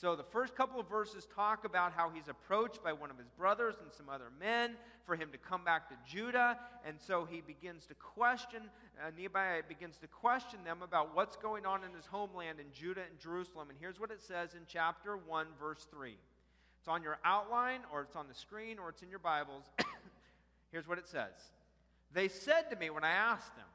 So 0.00 0.16
the 0.16 0.22
first 0.22 0.54
couple 0.54 0.80
of 0.80 0.88
verses 0.88 1.26
talk 1.34 1.66
about 1.66 1.92
how 1.92 2.08
he's 2.08 2.28
approached 2.28 2.82
by 2.82 2.92
one 2.92 3.10
of 3.10 3.18
his 3.18 3.28
brothers 3.28 3.74
and 3.82 3.92
some 3.92 4.08
other 4.08 4.30
men 4.40 4.76
for 5.04 5.14
him 5.14 5.28
to 5.30 5.36
come 5.36 5.62
back 5.62 5.90
to 5.90 5.94
Judah. 6.10 6.58
And 6.86 6.96
so 6.98 7.28
he 7.30 7.42
begins 7.42 7.84
to 7.86 7.94
question, 7.94 8.62
uh, 8.98 9.10
Nehemiah 9.14 9.62
begins 9.68 9.98
to 9.98 10.06
question 10.06 10.60
them 10.64 10.80
about 10.82 11.14
what's 11.14 11.36
going 11.36 11.66
on 11.66 11.84
in 11.84 11.92
his 11.92 12.06
homeland 12.06 12.60
in 12.60 12.66
Judah 12.72 13.02
and 13.10 13.18
Jerusalem. 13.18 13.68
And 13.68 13.78
here's 13.78 14.00
what 14.00 14.10
it 14.10 14.22
says 14.22 14.54
in 14.54 14.60
chapter 14.66 15.18
1, 15.18 15.46
verse 15.60 15.86
3. 15.90 16.16
It's 16.80 16.88
on 16.88 17.02
your 17.02 17.18
outline, 17.26 17.80
or 17.92 18.00
it's 18.00 18.16
on 18.16 18.26
the 18.26 18.34
screen, 18.34 18.78
or 18.78 18.88
it's 18.88 19.02
in 19.02 19.10
your 19.10 19.18
Bibles. 19.18 19.64
here's 20.72 20.88
what 20.88 20.96
it 20.96 21.06
says 21.06 21.52
They 22.14 22.28
said 22.28 22.70
to 22.70 22.76
me 22.76 22.88
when 22.88 23.04
I 23.04 23.10
asked 23.10 23.54
them, 23.54 23.66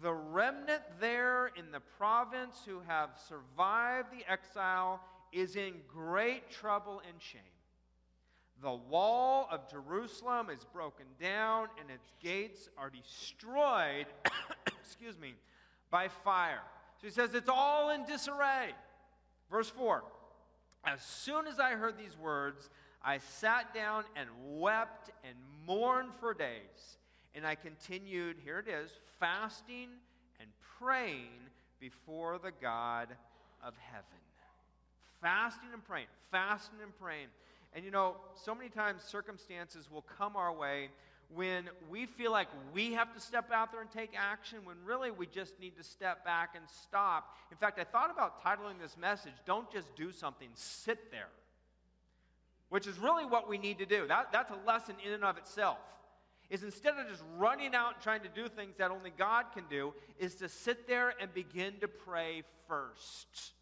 the 0.00 0.12
remnant 0.12 0.82
there 1.00 1.50
in 1.56 1.72
the 1.72 1.80
province 1.98 2.62
who 2.64 2.80
have 2.86 3.10
survived 3.28 4.12
the 4.12 4.30
exile 4.30 5.00
is 5.32 5.56
in 5.56 5.74
great 5.88 6.48
trouble 6.48 7.02
and 7.08 7.20
shame. 7.20 7.40
The 8.62 8.74
wall 8.74 9.48
of 9.50 9.68
Jerusalem 9.68 10.48
is 10.48 10.64
broken 10.72 11.06
down 11.20 11.68
and 11.80 11.90
its 11.90 12.12
gates 12.22 12.68
are 12.78 12.90
destroyed, 12.90 14.06
excuse 14.66 15.18
me, 15.18 15.34
by 15.90 16.06
fire. 16.06 16.62
So 17.00 17.08
he 17.08 17.12
says 17.12 17.34
it's 17.34 17.48
all 17.48 17.90
in 17.90 18.04
disarray. 18.04 18.70
Verse 19.50 19.70
4 19.70 20.04
As 20.92 21.02
soon 21.02 21.46
as 21.46 21.60
I 21.60 21.72
heard 21.72 21.98
these 21.98 22.16
words, 22.18 22.70
I 23.04 23.18
sat 23.18 23.74
down 23.74 24.04
and 24.16 24.28
wept 24.60 25.10
and 25.22 25.34
mourned 25.66 26.12
for 26.18 26.32
days. 26.32 26.98
And 27.34 27.46
I 27.46 27.54
continued, 27.54 28.36
here 28.42 28.58
it 28.58 28.68
is, 28.68 28.90
fasting 29.20 29.88
and 30.40 30.48
praying 30.78 31.40
before 31.78 32.38
the 32.38 32.52
God 32.60 33.08
of 33.62 33.74
heaven 33.92 34.18
fasting 35.20 35.68
and 35.72 35.84
praying, 35.84 36.06
fasting 36.30 36.78
and 36.82 36.96
praying. 36.98 37.28
And 37.74 37.84
you 37.84 37.90
know, 37.90 38.16
so 38.34 38.54
many 38.54 38.68
times 38.68 39.02
circumstances 39.02 39.90
will 39.90 40.04
come 40.16 40.36
our 40.36 40.52
way 40.52 40.88
when 41.34 41.68
we 41.90 42.06
feel 42.06 42.32
like 42.32 42.48
we 42.72 42.94
have 42.94 43.12
to 43.14 43.20
step 43.20 43.50
out 43.52 43.70
there 43.70 43.82
and 43.82 43.90
take 43.90 44.12
action, 44.16 44.60
when 44.64 44.76
really 44.84 45.10
we 45.10 45.26
just 45.26 45.58
need 45.60 45.76
to 45.76 45.82
step 45.82 46.24
back 46.24 46.54
and 46.54 46.64
stop. 46.84 47.36
In 47.50 47.56
fact, 47.58 47.78
I 47.78 47.84
thought 47.84 48.10
about 48.10 48.42
titling 48.42 48.80
this 48.80 48.96
message, 48.96 49.34
Don't 49.44 49.70
Just 49.70 49.94
Do 49.94 50.10
Something, 50.10 50.48
Sit 50.54 51.10
There, 51.10 51.28
which 52.70 52.86
is 52.86 52.98
really 52.98 53.26
what 53.26 53.48
we 53.48 53.58
need 53.58 53.78
to 53.78 53.86
do. 53.86 54.06
That, 54.06 54.32
that's 54.32 54.50
a 54.50 54.66
lesson 54.66 54.94
in 55.04 55.12
and 55.12 55.24
of 55.24 55.36
itself. 55.36 55.78
Is 56.48 56.62
instead 56.62 56.94
of 56.94 57.06
just 57.10 57.22
running 57.36 57.74
out 57.74 57.94
and 57.94 58.02
trying 58.02 58.22
to 58.22 58.28
do 58.28 58.48
things 58.48 58.76
that 58.78 58.90
only 58.90 59.12
God 59.18 59.46
can 59.52 59.64
do, 59.68 59.92
is 60.18 60.36
to 60.36 60.48
sit 60.48 60.88
there 60.88 61.12
and 61.20 61.32
begin 61.34 61.74
to 61.80 61.88
pray 61.88 62.42
first. 62.66 63.52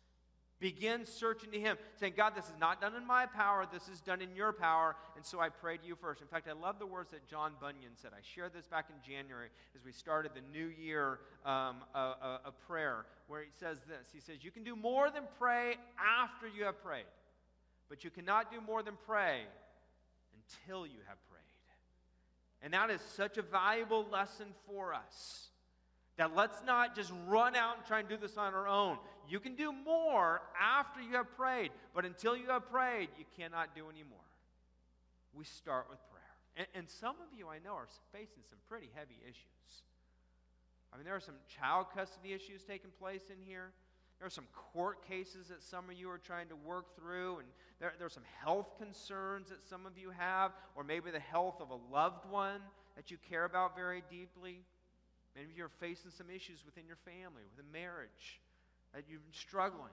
Begin 0.58 1.04
searching 1.04 1.50
to 1.50 1.60
Him, 1.60 1.76
saying, 2.00 2.14
God, 2.16 2.34
this 2.34 2.46
is 2.46 2.54
not 2.58 2.80
done 2.80 2.94
in 2.94 3.06
my 3.06 3.26
power, 3.26 3.66
this 3.70 3.88
is 3.88 4.00
done 4.00 4.22
in 4.22 4.34
your 4.34 4.52
power, 4.52 4.96
and 5.14 5.24
so 5.24 5.38
I 5.38 5.50
pray 5.50 5.76
to 5.76 5.86
you 5.86 5.96
first. 5.96 6.22
In 6.22 6.28
fact, 6.28 6.48
I 6.48 6.52
love 6.52 6.78
the 6.78 6.86
words 6.86 7.10
that 7.10 7.28
John 7.28 7.52
Bunyan 7.60 7.92
said. 7.94 8.12
I 8.14 8.20
shared 8.22 8.54
this 8.54 8.66
back 8.66 8.86
in 8.88 8.96
January 9.06 9.48
as 9.76 9.84
we 9.84 9.92
started 9.92 10.32
the 10.34 10.58
new 10.58 10.68
year 10.68 11.18
um, 11.44 11.76
a, 11.94 12.52
prayer, 12.66 13.04
where 13.28 13.42
he 13.42 13.50
says 13.60 13.78
this 13.86 14.08
He 14.12 14.20
says, 14.20 14.36
You 14.42 14.50
can 14.50 14.64
do 14.64 14.74
more 14.74 15.10
than 15.10 15.24
pray 15.38 15.76
after 15.98 16.48
you 16.48 16.64
have 16.64 16.82
prayed, 16.82 17.04
but 17.88 18.02
you 18.02 18.10
cannot 18.10 18.50
do 18.50 18.60
more 18.60 18.82
than 18.82 18.94
pray 19.06 19.42
until 20.34 20.86
you 20.86 21.00
have 21.06 21.18
prayed. 21.28 21.36
And 22.62 22.72
that 22.72 22.90
is 22.90 23.00
such 23.00 23.38
a 23.38 23.42
valuable 23.42 24.06
lesson 24.10 24.46
for 24.66 24.94
us. 24.94 25.48
That 26.16 26.34
let's 26.34 26.62
not 26.66 26.96
just 26.96 27.12
run 27.28 27.54
out 27.54 27.76
and 27.76 27.86
try 27.86 28.00
and 28.00 28.08
do 28.08 28.16
this 28.16 28.36
on 28.38 28.54
our 28.54 28.66
own. 28.66 28.96
You 29.28 29.40
can 29.40 29.54
do 29.54 29.72
more 29.72 30.42
after 30.60 31.00
you 31.00 31.12
have 31.12 31.36
prayed, 31.36 31.70
but 31.94 32.04
until 32.04 32.36
you 32.36 32.48
have 32.48 32.70
prayed, 32.70 33.08
you 33.18 33.24
cannot 33.36 33.74
do 33.74 33.84
any 33.90 34.04
more. 34.08 34.18
We 35.34 35.44
start 35.44 35.86
with 35.90 35.98
prayer. 36.10 36.22
And, 36.56 36.66
and 36.74 36.90
some 36.90 37.16
of 37.16 37.36
you 37.36 37.48
I 37.48 37.58
know 37.58 37.74
are 37.74 37.88
facing 38.12 38.42
some 38.48 38.58
pretty 38.68 38.88
heavy 38.94 39.18
issues. 39.22 39.82
I 40.92 40.96
mean, 40.96 41.04
there 41.04 41.16
are 41.16 41.20
some 41.20 41.34
child 41.60 41.86
custody 41.94 42.32
issues 42.32 42.62
taking 42.62 42.90
place 42.98 43.28
in 43.28 43.36
here. 43.44 43.72
There 44.18 44.26
are 44.26 44.30
some 44.30 44.46
court 44.72 45.06
cases 45.06 45.48
that 45.48 45.62
some 45.62 45.90
of 45.90 45.98
you 45.98 46.08
are 46.08 46.18
trying 46.18 46.48
to 46.48 46.56
work 46.56 46.96
through, 46.96 47.40
and 47.40 47.48
there, 47.80 47.92
there 47.98 48.06
are 48.06 48.10
some 48.10 48.24
health 48.42 48.78
concerns 48.78 49.50
that 49.50 49.62
some 49.68 49.84
of 49.84 49.98
you 49.98 50.10
have, 50.10 50.52
or 50.74 50.84
maybe 50.84 51.10
the 51.10 51.20
health 51.20 51.60
of 51.60 51.68
a 51.70 51.78
loved 51.92 52.24
one 52.30 52.60
that 52.96 53.10
you 53.10 53.18
care 53.28 53.44
about 53.44 53.76
very 53.76 54.02
deeply. 54.08 54.62
Maybe 55.34 55.50
you're 55.54 55.68
facing 55.68 56.10
some 56.10 56.30
issues 56.30 56.64
within 56.64 56.86
your 56.86 56.96
family, 57.04 57.42
within 57.54 57.70
marriage, 57.70 58.40
that 58.96 59.04
you've 59.10 59.22
been 59.22 59.38
struggling. 59.38 59.92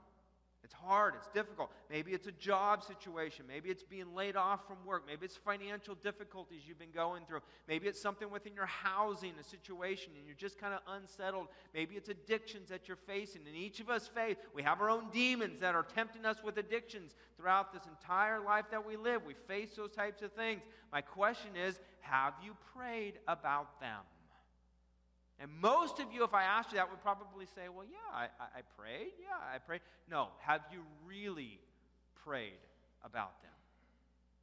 It's 0.64 0.74
hard, 0.74 1.16
it's 1.18 1.28
difficult. 1.28 1.72
Maybe 1.90 2.14
it's 2.14 2.28
a 2.28 2.32
job 2.32 2.86
situation. 2.86 3.44
Maybe 3.46 3.70
it's 3.70 3.84
being 3.84 4.16
laid 4.16 4.38
off 4.38 4.66
from 4.66 4.78
work. 4.86 5.04
Maybe 5.06 5.26
it's 5.26 5.36
financial 5.36 5.94
difficulties 5.96 6.62
you've 6.66 6.80
been 6.80 6.94
going 6.96 7.26
through. 7.28 7.42
Maybe 7.68 7.88
it's 7.88 8.02
something 8.02 8.32
within 8.32 8.54
your 8.56 8.68
housing, 8.68 9.34
a 9.38 9.44
situation, 9.44 10.14
and 10.18 10.26
you're 10.26 10.38
just 10.38 10.58
kind 10.58 10.74
of 10.74 10.80
unsettled. 10.88 11.48
Maybe 11.74 11.96
it's 11.96 12.08
addictions 12.08 12.70
that 12.70 12.88
you're 12.88 12.96
facing. 12.96 13.42
And 13.46 13.58
each 13.58 13.82
of 13.82 13.90
us 13.90 14.08
face, 14.08 14.38
we 14.56 14.64
have 14.64 14.80
our 14.80 14.90
own 14.90 15.10
demons 15.12 15.60
that 15.60 15.76
are 15.76 15.84
tempting 15.84 16.24
us 16.24 16.38
with 16.42 16.56
addictions 16.56 17.14
throughout 17.36 17.74
this 17.74 17.84
entire 17.86 18.40
life 18.40 18.66
that 18.72 18.88
we 18.88 18.96
live. 18.96 19.26
We 19.26 19.36
face 19.50 19.72
those 19.76 19.92
types 19.92 20.22
of 20.22 20.32
things. 20.32 20.62
My 20.94 21.02
question 21.02 21.58
is 21.58 21.78
have 22.00 22.36
you 22.42 22.56
prayed 22.74 23.20
about 23.28 23.82
them? 23.82 24.00
And 25.44 25.52
most 25.62 26.00
of 26.00 26.06
you, 26.14 26.24
if 26.24 26.34
I 26.34 26.44
asked 26.44 26.72
you 26.72 26.78
that, 26.78 26.90
would 26.90 27.02
probably 27.02 27.46
say, 27.54 27.64
Well, 27.68 27.86
yeah, 27.86 28.18
I, 28.18 28.28
I, 28.40 28.62
prayed. 28.80 29.12
Yeah, 29.20 29.36
I 29.54 29.58
prayed. 29.58 29.82
No, 30.10 30.30
have 30.40 30.62
you 30.72 30.80
really 31.06 31.60
prayed 32.24 32.54
about 33.04 33.42
them? 33.42 33.52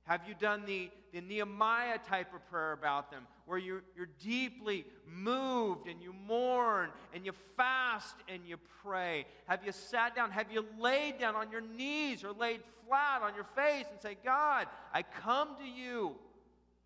Have 0.05 0.21
you 0.29 0.35
done 0.39 0.65
the, 0.67 0.91
the 1.15 1.23
Nehemiah 1.23 1.99
type 2.07 2.35
of 2.35 2.47
prayer 2.51 2.73
about 2.73 3.11
them, 3.11 3.23
where 3.47 3.57
you're, 3.57 3.83
you're 3.97 4.11
deeply 4.23 4.85
moved 5.07 5.87
and 5.89 6.03
you 6.03 6.13
mourn 6.13 6.91
and 7.15 7.25
you 7.25 7.33
fast 7.57 8.17
and 8.29 8.43
you 8.47 8.59
pray? 8.83 9.25
Have 9.47 9.65
you 9.65 9.73
sat 9.73 10.15
down? 10.15 10.31
Have 10.33 10.53
you 10.53 10.67
laid 10.79 11.19
down 11.19 11.35
on 11.35 11.51
your 11.51 11.63
knees 11.63 12.25
or 12.25 12.33
laid 12.33 12.61
flat 12.87 13.23
on 13.23 13.35
your 13.35 13.47
face 13.57 13.87
and 13.91 14.03
say, 14.03 14.19
God, 14.23 14.67
I 14.93 15.03
come 15.03 15.57
to 15.61 15.65
you, 15.65 16.17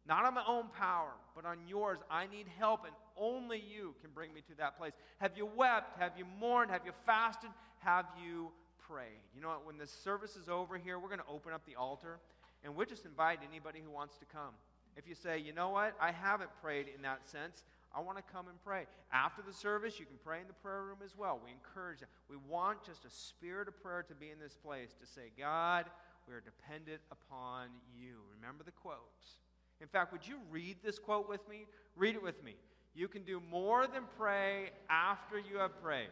not 0.06 0.24
on 0.24 0.34
my 0.34 0.44
own 0.46 0.66
power, 0.78 1.10
but 1.34 1.44
on 1.44 1.58
yours. 1.66 1.98
I 2.10 2.26
need 2.28 2.46
help, 2.58 2.84
and 2.84 2.94
only 3.16 3.58
you 3.58 3.94
can 4.00 4.10
bring 4.14 4.32
me 4.32 4.40
to 4.48 4.54
that 4.58 4.78
place. 4.78 4.92
Have 5.18 5.32
you 5.36 5.48
wept? 5.56 5.98
Have 6.00 6.12
you 6.16 6.24
mourned? 6.40 6.70
Have 6.70 6.82
you 6.84 6.92
fasted? 7.06 7.50
Have 7.78 8.06
you 8.24 8.50
prayed? 8.88 9.20
You 9.34 9.42
know 9.42 9.48
what? 9.48 9.66
When 9.66 9.78
the 9.78 9.86
service 9.86 10.36
is 10.36 10.48
over 10.48 10.78
here, 10.78 10.98
we're 10.98 11.08
going 11.08 11.20
to 11.20 11.32
open 11.32 11.52
up 11.52 11.62
the 11.66 11.76
altar. 11.76 12.18
And 12.64 12.74
we'll 12.74 12.86
just 12.86 13.04
invite 13.04 13.40
anybody 13.48 13.80
who 13.84 13.90
wants 13.90 14.16
to 14.18 14.24
come. 14.24 14.54
If 14.96 15.08
you 15.08 15.14
say, 15.14 15.38
you 15.38 15.52
know 15.52 15.70
what, 15.70 15.94
I 16.00 16.12
haven't 16.12 16.50
prayed 16.62 16.86
in 16.94 17.02
that 17.02 17.28
sense, 17.28 17.64
I 17.94 18.00
want 18.00 18.18
to 18.18 18.24
come 18.32 18.48
and 18.48 18.62
pray. 18.64 18.86
After 19.12 19.42
the 19.42 19.52
service, 19.52 20.00
you 20.00 20.06
can 20.06 20.16
pray 20.24 20.40
in 20.40 20.46
the 20.46 20.54
prayer 20.54 20.82
room 20.82 20.98
as 21.04 21.16
well. 21.16 21.40
We 21.44 21.50
encourage 21.52 22.00
that. 22.00 22.08
We 22.28 22.36
want 22.48 22.84
just 22.84 23.04
a 23.04 23.10
spirit 23.10 23.68
of 23.68 23.80
prayer 23.82 24.02
to 24.08 24.14
be 24.14 24.30
in 24.30 24.38
this 24.40 24.56
place 24.56 24.94
to 25.00 25.06
say, 25.06 25.30
God, 25.38 25.86
we 26.26 26.34
are 26.34 26.40
dependent 26.40 27.00
upon 27.12 27.68
you. 27.96 28.16
Remember 28.40 28.64
the 28.64 28.72
quotes. 28.72 29.38
In 29.80 29.88
fact, 29.88 30.12
would 30.12 30.26
you 30.26 30.38
read 30.50 30.76
this 30.82 30.98
quote 30.98 31.28
with 31.28 31.46
me? 31.48 31.66
Read 31.96 32.14
it 32.14 32.22
with 32.22 32.42
me. 32.42 32.56
You 32.94 33.08
can 33.08 33.22
do 33.22 33.40
more 33.50 33.86
than 33.86 34.02
pray 34.16 34.70
after 34.88 35.38
you 35.38 35.58
have 35.58 35.82
prayed, 35.82 36.10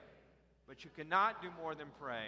but 0.66 0.84
you 0.84 0.90
cannot 0.96 1.40
do 1.40 1.48
more 1.60 1.74
than 1.74 1.86
pray 2.00 2.26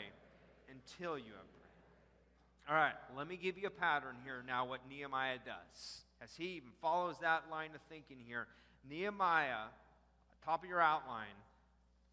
until 0.70 1.18
you 1.18 1.32
have 1.32 1.50
prayed. 1.60 2.68
All 2.68 2.76
right, 2.76 2.94
let 3.16 3.28
me 3.28 3.36
give 3.36 3.58
you 3.58 3.66
a 3.66 3.70
pattern 3.70 4.16
here 4.24 4.42
now 4.46 4.64
what 4.64 4.80
Nehemiah 4.88 5.38
does. 5.44 6.02
As 6.22 6.34
he 6.36 6.56
even 6.56 6.70
follows 6.80 7.16
that 7.20 7.44
line 7.50 7.70
of 7.74 7.80
thinking 7.90 8.18
here, 8.26 8.46
Nehemiah, 8.88 9.66
top 10.44 10.62
of 10.62 10.68
your 10.68 10.80
outline, 10.80 11.26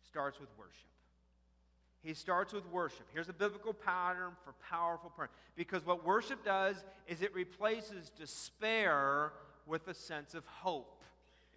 starts 0.03 0.39
with 0.39 0.49
worship. 0.57 0.75
He 2.03 2.15
starts 2.15 2.51
with 2.51 2.65
worship. 2.71 3.05
Here's 3.13 3.29
a 3.29 3.33
biblical 3.33 3.73
pattern 3.73 4.31
for 4.43 4.53
powerful 4.67 5.11
prayer. 5.11 5.29
Because 5.55 5.85
what 5.85 6.03
worship 6.03 6.43
does 6.43 6.83
is 7.07 7.21
it 7.21 7.33
replaces 7.35 8.09
despair 8.09 9.31
with 9.67 9.87
a 9.87 9.93
sense 9.93 10.33
of 10.33 10.45
hope. 10.47 11.03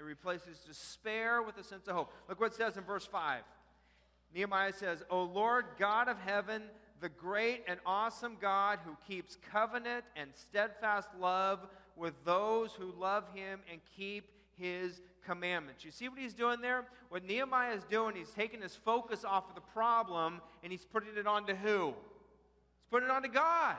It 0.05 0.09
replaces 0.09 0.59
despair 0.59 1.43
with 1.43 1.57
a 1.57 1.65
sense 1.65 1.89
of 1.89 1.95
hope. 1.95 2.13
Look 2.29 2.39
what 2.39 2.53
it 2.53 2.57
says 2.57 2.77
in 2.77 2.85
verse 2.85 3.07
5. 3.07 3.43
Nehemiah 4.35 4.73
says, 4.73 5.03
O 5.11 5.23
Lord 5.23 5.65
God 5.79 6.09
of 6.09 6.19
heaven, 6.19 6.63
the 7.01 7.09
great 7.09 7.63
and 7.67 7.81
awesome 7.87 8.37
God 8.41 8.81
who 8.85 8.97
keeps 9.09 9.39
covenant 9.51 10.05
and 10.15 10.31
steadfast 10.35 11.09
love 11.19 11.67
with 11.97 12.13
those 12.25 12.73
who 12.73 12.93
love 12.99 13.25
him 13.35 13.61
and 13.71 13.81
keep 13.97 14.31
his 14.59 15.01
commandments. 15.25 15.85
You 15.85 15.91
see 15.91 16.09
what 16.09 16.19
he's 16.19 16.35
doing 16.35 16.61
there? 16.61 16.85
What 17.09 17.25
Nehemiah 17.25 17.75
is 17.75 17.85
doing, 17.85 18.15
he's 18.15 18.31
taking 18.31 18.61
his 18.61 18.77
focus 18.77 19.25
off 19.25 19.49
of 19.49 19.55
the 19.55 19.61
problem 19.61 20.43
and 20.63 20.71
he's 20.71 20.85
putting 20.85 21.17
it 21.17 21.27
onto 21.27 21.55
who? 21.55 21.87
He's 21.87 22.91
putting 22.91 23.09
it 23.09 23.13
onto 23.13 23.31
God. 23.31 23.77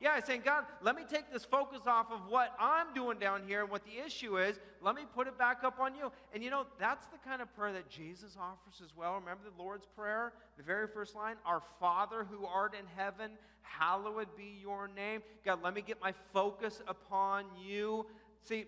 Yeah, 0.00 0.14
he's 0.14 0.26
saying, 0.26 0.42
God, 0.44 0.64
let 0.80 0.94
me 0.94 1.02
take 1.08 1.32
this 1.32 1.44
focus 1.44 1.80
off 1.86 2.12
of 2.12 2.20
what 2.28 2.54
I'm 2.60 2.94
doing 2.94 3.18
down 3.18 3.42
here 3.46 3.62
and 3.62 3.70
what 3.70 3.82
the 3.84 4.04
issue 4.04 4.38
is. 4.38 4.60
Let 4.80 4.94
me 4.94 5.02
put 5.12 5.26
it 5.26 5.36
back 5.36 5.64
up 5.64 5.80
on 5.80 5.96
you. 5.96 6.12
And 6.32 6.42
you 6.42 6.50
know, 6.50 6.66
that's 6.78 7.06
the 7.06 7.18
kind 7.18 7.42
of 7.42 7.52
prayer 7.56 7.72
that 7.72 7.88
Jesus 7.88 8.36
offers 8.40 8.80
as 8.82 8.94
well. 8.96 9.14
Remember 9.14 9.42
the 9.44 9.60
Lord's 9.60 9.86
Prayer, 9.96 10.32
the 10.56 10.62
very 10.62 10.86
first 10.86 11.16
line? 11.16 11.34
Our 11.44 11.62
Father 11.80 12.24
who 12.30 12.46
art 12.46 12.74
in 12.78 12.86
heaven, 12.96 13.32
hallowed 13.62 14.28
be 14.36 14.58
your 14.60 14.86
name. 14.86 15.22
God, 15.44 15.64
let 15.64 15.74
me 15.74 15.82
get 15.82 16.00
my 16.00 16.14
focus 16.32 16.80
upon 16.86 17.46
you. 17.60 18.06
See, 18.42 18.66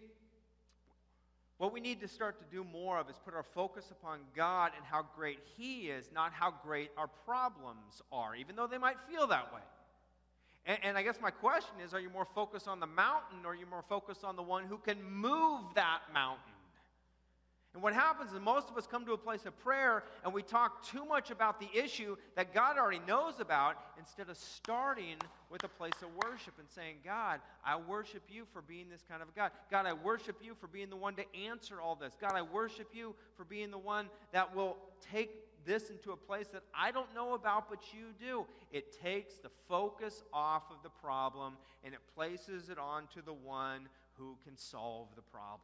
what 1.58 1.72
we 1.72 1.80
need 1.80 2.00
to 2.00 2.08
start 2.08 2.38
to 2.38 2.56
do 2.56 2.64
more 2.64 2.98
of 2.98 3.08
is 3.08 3.16
put 3.24 3.34
our 3.34 3.44
focus 3.54 3.92
upon 3.92 4.20
God 4.34 4.72
and 4.76 4.84
how 4.84 5.06
great 5.14 5.38
He 5.56 5.90
is, 5.90 6.10
not 6.12 6.32
how 6.32 6.52
great 6.64 6.90
our 6.96 7.06
problems 7.06 8.02
are, 8.10 8.34
even 8.34 8.56
though 8.56 8.66
they 8.66 8.78
might 8.78 8.96
feel 9.08 9.28
that 9.28 9.52
way. 9.54 9.60
And, 10.70 10.78
and, 10.84 10.96
I 10.96 11.02
guess 11.02 11.16
my 11.20 11.30
question 11.30 11.74
is 11.84 11.92
are 11.92 11.98
you 11.98 12.10
more 12.10 12.24
focused 12.24 12.68
on 12.68 12.78
the 12.78 12.86
mountain 12.86 13.38
or 13.44 13.52
are 13.52 13.54
you 13.56 13.66
more 13.66 13.82
focused 13.88 14.22
on 14.22 14.36
the 14.36 14.42
one 14.42 14.62
who 14.66 14.78
can 14.78 15.02
move 15.02 15.62
that 15.74 15.98
mountain? 16.14 16.54
And 17.74 17.82
what 17.82 17.92
happens 17.92 18.32
is 18.32 18.38
most 18.38 18.70
of 18.70 18.76
us 18.76 18.86
come 18.86 19.04
to 19.06 19.12
a 19.12 19.18
place 19.18 19.46
of 19.46 19.58
prayer 19.58 20.04
and 20.24 20.32
we 20.32 20.42
talk 20.42 20.86
too 20.86 21.04
much 21.04 21.32
about 21.32 21.58
the 21.58 21.68
issue 21.74 22.16
that 22.36 22.54
God 22.54 22.78
already 22.78 23.00
knows 23.04 23.40
about 23.40 23.78
instead 23.98 24.28
of 24.28 24.36
starting 24.36 25.16
with 25.50 25.64
a 25.64 25.68
place 25.68 25.94
of 26.02 26.08
worship 26.24 26.54
and 26.60 26.68
saying, 26.68 26.98
God, 27.04 27.40
I 27.64 27.76
worship 27.76 28.22
you 28.28 28.44
for 28.52 28.62
being 28.62 28.88
this 28.88 29.04
kind 29.08 29.22
of 29.22 29.34
God. 29.34 29.50
God, 29.72 29.86
I 29.86 29.92
worship 29.92 30.36
you 30.40 30.54
for 30.54 30.68
being 30.68 30.90
the 30.90 30.96
one 30.96 31.16
to 31.16 31.24
answer 31.34 31.80
all 31.80 31.96
this. 31.96 32.16
God, 32.20 32.34
I 32.34 32.42
worship 32.42 32.90
you 32.92 33.16
for 33.36 33.44
being 33.44 33.72
the 33.72 33.78
one 33.78 34.08
that 34.32 34.54
will 34.54 34.76
take 35.12 35.30
this 35.64 35.90
into 35.90 36.12
a 36.12 36.16
place 36.16 36.48
that 36.52 36.62
I 36.74 36.90
don't 36.90 37.14
know 37.14 37.34
about, 37.34 37.68
but 37.68 37.80
you 37.92 38.06
do. 38.18 38.46
It 38.72 39.00
takes 39.00 39.34
the 39.36 39.50
focus 39.68 40.22
off 40.32 40.64
of 40.70 40.82
the 40.82 40.90
problem 40.90 41.54
and 41.84 41.94
it 41.94 42.00
places 42.14 42.68
it 42.68 42.78
onto 42.78 43.22
the 43.22 43.32
one 43.32 43.88
who 44.14 44.36
can 44.44 44.56
solve 44.56 45.08
the 45.16 45.22
problem. 45.22 45.60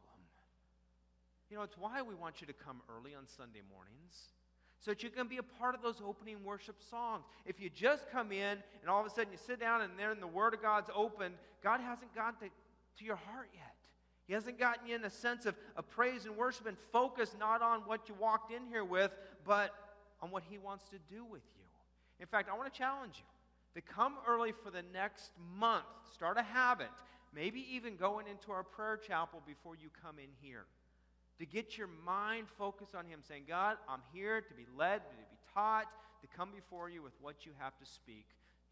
You 1.49 1.57
know, 1.57 1.63
it's 1.63 1.77
why 1.77 2.01
we 2.01 2.15
want 2.15 2.41
you 2.41 2.47
to 2.47 2.53
come 2.53 2.81
early 2.89 3.15
on 3.15 3.27
Sunday 3.27 3.61
mornings 3.71 4.33
so 4.79 4.91
that 4.91 5.01
you 5.01 5.09
can 5.09 5.27
be 5.27 5.37
a 5.37 5.43
part 5.43 5.75
of 5.75 5.81
those 5.81 6.01
opening 6.05 6.43
worship 6.43 6.75
songs. 6.89 7.23
If 7.45 7.59
you 7.59 7.69
just 7.69 8.09
come 8.11 8.31
in 8.31 8.57
and 8.81 8.89
all 8.89 8.99
of 8.99 9.07
a 9.07 9.09
sudden 9.09 9.31
you 9.31 9.37
sit 9.37 9.59
down 9.59 9.81
and 9.81 9.91
then 9.97 10.19
the 10.19 10.27
Word 10.27 10.53
of 10.53 10.61
God's 10.61 10.89
open, 10.93 11.33
God 11.63 11.79
hasn't 11.81 12.13
gotten 12.13 12.39
to, 12.41 12.53
to 12.99 13.05
your 13.05 13.15
heart 13.15 13.49
yet. 13.53 13.73
He 14.27 14.33
hasn't 14.33 14.59
gotten 14.59 14.87
you 14.87 14.95
in 14.95 15.05
a 15.05 15.09
sense 15.09 15.45
of, 15.45 15.55
of 15.77 15.89
praise 15.89 16.25
and 16.25 16.35
worship 16.35 16.67
and 16.67 16.77
focus 16.91 17.33
not 17.39 17.61
on 17.61 17.81
what 17.81 18.09
you 18.09 18.15
walked 18.19 18.51
in 18.51 18.65
here 18.69 18.83
with, 18.83 19.11
but 19.45 19.73
on 20.21 20.31
what 20.31 20.43
He 20.49 20.57
wants 20.57 20.85
to 20.89 20.97
do 21.13 21.23
with 21.23 21.43
you. 21.55 21.63
In 22.19 22.27
fact, 22.27 22.49
I 22.49 22.57
want 22.57 22.71
to 22.71 22.77
challenge 22.77 23.15
you 23.17 23.81
to 23.81 23.81
come 23.81 24.15
early 24.27 24.51
for 24.51 24.71
the 24.71 24.83
next 24.93 25.31
month. 25.59 25.85
Start 26.13 26.37
a 26.37 26.43
habit, 26.43 26.89
maybe 27.33 27.65
even 27.71 27.95
going 27.95 28.27
into 28.27 28.51
our 28.51 28.63
prayer 28.63 28.97
chapel 28.97 29.41
before 29.45 29.75
you 29.75 29.89
come 30.01 30.17
in 30.17 30.29
here. 30.41 30.65
To 31.39 31.45
get 31.45 31.77
your 31.77 31.89
mind 32.05 32.47
focused 32.57 32.95
on 32.95 33.05
Him, 33.05 33.19
saying, 33.27 33.43
God, 33.47 33.77
I'm 33.87 34.01
here 34.11 34.41
to 34.41 34.53
be 34.55 34.65
led, 34.75 35.01
to 35.07 35.15
be 35.15 35.37
taught, 35.53 35.85
to 36.21 36.27
come 36.35 36.49
before 36.51 36.89
you 36.89 37.03
with 37.03 37.13
what 37.21 37.45
you 37.45 37.51
have 37.59 37.77
to 37.77 37.85
speak 37.85 38.25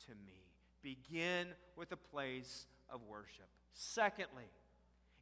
to 0.08 0.12
me. 0.25 0.41
Begin 0.81 1.49
with 1.75 1.91
a 1.91 1.97
place 1.97 2.65
of 2.89 3.01
worship. 3.08 3.47
Secondly, 3.73 4.49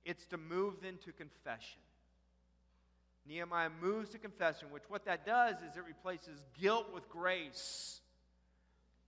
it's 0.05 0.25
to 0.27 0.37
move 0.37 0.83
into 0.87 1.11
confession. 1.11 1.81
Nehemiah 3.33 3.69
moves 3.81 4.09
to 4.09 4.19
confession, 4.19 4.67
which 4.71 4.83
what 4.89 5.05
that 5.05 5.25
does 5.25 5.55
is 5.55 5.75
it 5.75 5.83
replaces 5.87 6.45
guilt 6.59 6.93
with 6.93 7.09
grace. 7.09 7.99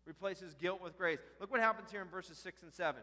Replaces 0.05 0.55
guilt 0.55 0.81
with 0.81 0.97
grace. 0.97 1.19
Look 1.39 1.51
what 1.51 1.59
happens 1.59 1.91
here 1.91 2.01
in 2.01 2.07
verses 2.07 2.37
6 2.39 2.63
and 2.63 2.73
7. 2.73 3.01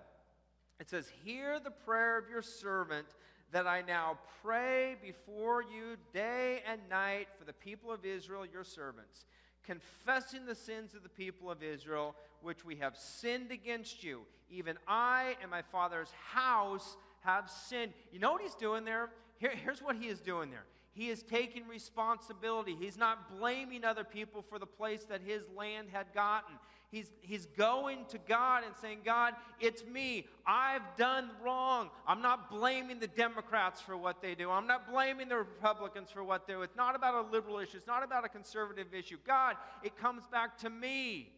It 0.80 0.90
says, 0.90 1.08
Hear 1.24 1.60
the 1.60 1.70
prayer 1.70 2.18
of 2.18 2.28
your 2.28 2.42
servant 2.42 3.06
that 3.52 3.68
I 3.68 3.82
now 3.82 4.18
pray 4.42 4.96
before 5.00 5.62
you 5.62 5.96
day 6.12 6.62
and 6.68 6.80
night 6.90 7.28
for 7.38 7.44
the 7.44 7.52
people 7.52 7.92
of 7.92 8.04
Israel, 8.04 8.44
your 8.44 8.64
servants, 8.64 9.24
confessing 9.62 10.44
the 10.44 10.56
sins 10.56 10.94
of 10.94 11.04
the 11.04 11.08
people 11.08 11.52
of 11.52 11.62
Israel, 11.62 12.16
which 12.40 12.64
we 12.64 12.74
have 12.76 12.96
sinned 12.96 13.52
against 13.52 14.02
you. 14.02 14.22
Even 14.50 14.76
I 14.88 15.36
and 15.40 15.50
my 15.50 15.62
father's 15.62 16.10
house 16.32 16.96
have 17.20 17.48
sinned. 17.48 17.92
You 18.10 18.18
know 18.18 18.32
what 18.32 18.42
he's 18.42 18.56
doing 18.56 18.84
there? 18.84 19.10
Here, 19.38 19.52
here's 19.54 19.80
what 19.80 19.94
he 19.94 20.08
is 20.08 20.18
doing 20.20 20.50
there. 20.50 20.64
He 20.94 21.08
is 21.08 21.22
taking 21.22 21.66
responsibility. 21.66 22.76
He's 22.78 22.98
not 22.98 23.38
blaming 23.38 23.84
other 23.84 24.04
people 24.04 24.42
for 24.42 24.58
the 24.58 24.66
place 24.66 25.04
that 25.04 25.22
his 25.22 25.42
land 25.56 25.88
had 25.90 26.12
gotten. 26.12 26.56
He's, 26.90 27.10
he's 27.22 27.46
going 27.46 28.04
to 28.10 28.18
God 28.18 28.64
and 28.66 28.74
saying, 28.82 28.98
God, 29.02 29.32
it's 29.58 29.82
me. 29.86 30.26
I've 30.46 30.82
done 30.98 31.30
wrong. 31.42 31.88
I'm 32.06 32.20
not 32.20 32.50
blaming 32.50 33.00
the 33.00 33.06
Democrats 33.06 33.80
for 33.80 33.96
what 33.96 34.20
they 34.20 34.34
do. 34.34 34.50
I'm 34.50 34.66
not 34.66 34.90
blaming 34.92 35.30
the 35.30 35.38
Republicans 35.38 36.10
for 36.10 36.22
what 36.22 36.46
they 36.46 36.52
do. 36.52 36.60
It's 36.60 36.76
not 36.76 36.94
about 36.94 37.14
a 37.14 37.30
liberal 37.30 37.58
issue. 37.60 37.78
It's 37.78 37.86
not 37.86 38.02
about 38.02 38.26
a 38.26 38.28
conservative 38.28 38.92
issue. 38.92 39.16
God, 39.26 39.56
it 39.82 39.96
comes 39.96 40.26
back 40.26 40.58
to 40.58 40.68
me. 40.68 41.32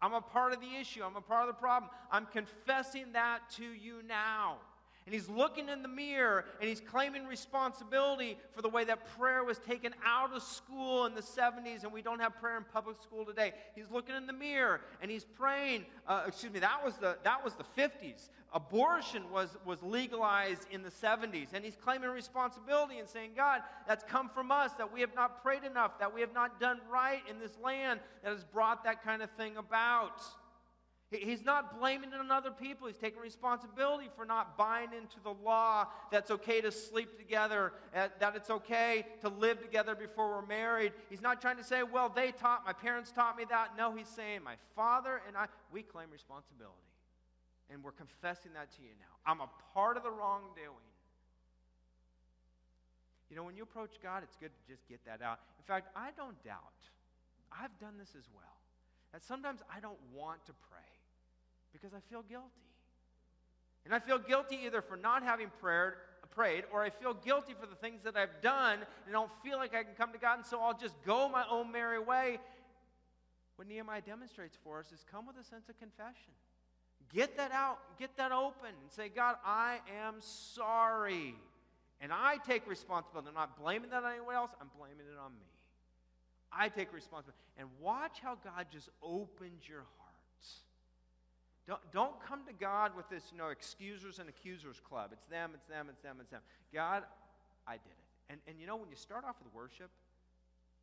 I'm 0.00 0.14
a 0.14 0.22
part 0.22 0.54
of 0.54 0.60
the 0.60 0.74
issue. 0.80 1.02
I'm 1.04 1.16
a 1.16 1.20
part 1.20 1.42
of 1.42 1.48
the 1.48 1.60
problem. 1.60 1.90
I'm 2.10 2.24
confessing 2.24 3.12
that 3.12 3.40
to 3.56 3.64
you 3.64 4.02
now. 4.08 4.56
And 5.06 5.14
he's 5.14 5.28
looking 5.28 5.68
in 5.68 5.82
the 5.82 5.88
mirror 5.88 6.46
and 6.60 6.68
he's 6.68 6.80
claiming 6.80 7.26
responsibility 7.26 8.38
for 8.54 8.62
the 8.62 8.70
way 8.70 8.84
that 8.84 9.06
prayer 9.18 9.44
was 9.44 9.58
taken 9.58 9.94
out 10.04 10.32
of 10.32 10.42
school 10.42 11.04
in 11.04 11.14
the 11.14 11.20
70s 11.20 11.84
and 11.84 11.92
we 11.92 12.00
don't 12.00 12.20
have 12.20 12.40
prayer 12.40 12.56
in 12.56 12.64
public 12.72 12.96
school 13.02 13.24
today. 13.26 13.52
He's 13.74 13.90
looking 13.90 14.14
in 14.14 14.26
the 14.26 14.32
mirror 14.32 14.80
and 15.02 15.10
he's 15.10 15.24
praying. 15.24 15.84
Uh, 16.08 16.24
excuse 16.26 16.52
me, 16.52 16.60
that 16.60 16.82
was 16.82 16.96
the, 16.96 17.18
that 17.22 17.44
was 17.44 17.54
the 17.54 17.64
50s. 17.78 18.30
Abortion 18.54 19.30
was, 19.30 19.50
was 19.66 19.82
legalized 19.82 20.68
in 20.70 20.82
the 20.82 20.90
70s. 20.90 21.48
And 21.52 21.64
he's 21.64 21.76
claiming 21.76 22.08
responsibility 22.08 22.98
and 22.98 23.08
saying, 23.08 23.32
God, 23.36 23.60
that's 23.86 24.04
come 24.04 24.30
from 24.30 24.50
us, 24.50 24.72
that 24.78 24.90
we 24.90 25.00
have 25.02 25.14
not 25.14 25.42
prayed 25.42 25.64
enough, 25.64 25.98
that 25.98 26.14
we 26.14 26.22
have 26.22 26.32
not 26.32 26.60
done 26.60 26.80
right 26.90 27.20
in 27.28 27.38
this 27.40 27.58
land 27.62 28.00
that 28.22 28.32
has 28.32 28.44
brought 28.44 28.84
that 28.84 29.04
kind 29.04 29.22
of 29.22 29.30
thing 29.32 29.58
about. 29.58 30.22
He's 31.20 31.44
not 31.44 31.78
blaming 31.78 32.10
it 32.12 32.20
on 32.20 32.30
other 32.30 32.50
people. 32.50 32.86
He's 32.86 32.96
taking 32.96 33.20
responsibility 33.20 34.08
for 34.16 34.24
not 34.24 34.56
buying 34.56 34.88
into 34.96 35.20
the 35.22 35.32
law 35.44 35.86
that's 36.10 36.30
okay 36.30 36.60
to 36.60 36.72
sleep 36.72 37.18
together, 37.18 37.72
uh, 37.94 38.08
that 38.20 38.36
it's 38.36 38.50
okay 38.50 39.04
to 39.20 39.28
live 39.28 39.60
together 39.60 39.94
before 39.94 40.28
we're 40.30 40.46
married. 40.46 40.92
He's 41.10 41.22
not 41.22 41.40
trying 41.40 41.56
to 41.58 41.64
say, 41.64 41.82
well, 41.82 42.08
they 42.08 42.32
taught, 42.32 42.64
my 42.66 42.72
parents 42.72 43.12
taught 43.12 43.36
me 43.36 43.44
that. 43.50 43.76
No, 43.76 43.94
he's 43.94 44.08
saying, 44.08 44.42
my 44.42 44.56
father 44.74 45.20
and 45.26 45.36
I, 45.36 45.46
we 45.72 45.82
claim 45.82 46.08
responsibility. 46.10 46.74
And 47.70 47.82
we're 47.82 47.92
confessing 47.92 48.52
that 48.54 48.70
to 48.76 48.82
you 48.82 48.90
now. 48.98 49.30
I'm 49.30 49.40
a 49.40 49.48
part 49.72 49.96
of 49.96 50.02
the 50.02 50.10
wrongdoing. 50.10 50.88
You 53.30 53.36
know, 53.36 53.44
when 53.44 53.56
you 53.56 53.62
approach 53.62 53.96
God, 54.02 54.22
it's 54.22 54.36
good 54.36 54.50
to 54.54 54.72
just 54.72 54.86
get 54.88 55.04
that 55.06 55.22
out. 55.22 55.40
In 55.58 55.64
fact, 55.64 55.88
I 55.96 56.10
don't 56.16 56.40
doubt, 56.44 56.60
I've 57.50 57.76
done 57.80 57.98
this 57.98 58.14
as 58.16 58.28
well, 58.34 58.56
that 59.12 59.24
sometimes 59.24 59.60
I 59.74 59.80
don't 59.80 59.98
want 60.14 60.44
to 60.46 60.52
pray 60.70 60.93
because 61.74 61.92
I 61.92 62.00
feel 62.10 62.22
guilty. 62.22 62.48
And 63.84 63.94
I 63.94 63.98
feel 63.98 64.18
guilty 64.18 64.60
either 64.64 64.80
for 64.80 64.96
not 64.96 65.22
having 65.22 65.50
prayed, 65.60 65.92
prayed 66.34 66.64
or 66.72 66.82
I 66.82 66.90
feel 66.90 67.14
guilty 67.14 67.54
for 67.58 67.66
the 67.66 67.74
things 67.74 68.02
that 68.04 68.16
I've 68.16 68.40
done 68.42 68.74
and 68.74 69.08
I 69.08 69.12
don't 69.12 69.30
feel 69.42 69.58
like 69.58 69.74
I 69.74 69.82
can 69.82 69.94
come 69.96 70.12
to 70.12 70.18
God, 70.18 70.38
and 70.38 70.46
so 70.46 70.60
I'll 70.60 70.76
just 70.76 70.94
go 71.04 71.28
my 71.28 71.44
own 71.50 71.70
merry 71.70 71.98
way. 71.98 72.38
What 73.56 73.68
Nehemiah 73.68 74.00
demonstrates 74.00 74.56
for 74.64 74.80
us 74.80 74.90
is 74.92 75.04
come 75.10 75.26
with 75.26 75.36
a 75.36 75.44
sense 75.44 75.68
of 75.68 75.78
confession. 75.78 76.32
Get 77.12 77.36
that 77.36 77.52
out, 77.52 77.78
get 77.98 78.16
that 78.16 78.32
open, 78.32 78.70
and 78.82 78.90
say, 78.90 79.08
God, 79.08 79.36
I 79.44 79.78
am 80.04 80.14
sorry. 80.20 81.36
And 82.00 82.10
I 82.12 82.38
take 82.44 82.68
responsibility. 82.68 83.28
I'm 83.28 83.34
not 83.34 83.60
blaming 83.60 83.90
that 83.90 84.02
on 84.02 84.10
anyone 84.10 84.34
else, 84.34 84.50
I'm 84.60 84.70
blaming 84.76 85.06
it 85.06 85.18
on 85.24 85.32
me. 85.32 85.46
I 86.50 86.68
take 86.68 86.92
responsibility. 86.92 87.38
And 87.56 87.68
watch 87.80 88.18
how 88.20 88.36
God 88.42 88.66
just 88.72 88.88
opens 89.02 89.68
your 89.68 89.84
heart 89.98 90.14
don't, 91.66 91.80
don't 91.92 92.20
come 92.20 92.44
to 92.46 92.52
God 92.52 92.92
with 92.96 93.08
this, 93.08 93.24
you 93.32 93.38
know, 93.38 93.48
excusers 93.48 94.18
and 94.18 94.28
accusers 94.28 94.80
club. 94.84 95.10
It's 95.12 95.24
them, 95.26 95.52
it's 95.54 95.64
them, 95.64 95.88
it's 95.88 96.00
them, 96.02 96.18
it's 96.20 96.30
them. 96.30 96.42
God, 96.72 97.04
I 97.66 97.80
did 97.80 97.96
it. 97.96 98.04
And, 98.28 98.40
and 98.46 98.60
you 98.60 98.66
know, 98.66 98.76
when 98.76 98.90
you 98.90 98.96
start 98.96 99.24
off 99.24 99.36
with 99.42 99.52
worship 99.54 99.88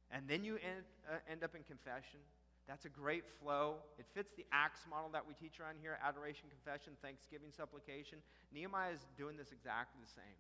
and 0.10 0.28
then 0.28 0.44
you 0.44 0.56
end, 0.56 0.86
uh, 1.06 1.22
end 1.30 1.44
up 1.44 1.54
in 1.54 1.62
confession, 1.64 2.20
that's 2.68 2.86
a 2.86 2.94
great 2.94 3.26
flow. 3.42 3.78
It 4.00 4.06
fits 4.14 4.34
the 4.34 4.46
Acts 4.52 4.82
model 4.90 5.10
that 5.14 5.26
we 5.26 5.34
teach 5.38 5.60
around 5.60 5.78
here 5.82 5.98
adoration, 6.02 6.50
confession, 6.50 6.94
thanksgiving, 7.02 7.54
supplication. 7.54 8.18
Nehemiah 8.54 8.94
is 8.94 9.06
doing 9.18 9.38
this 9.38 9.54
exactly 9.54 10.02
the 10.02 10.14
same. 10.14 10.40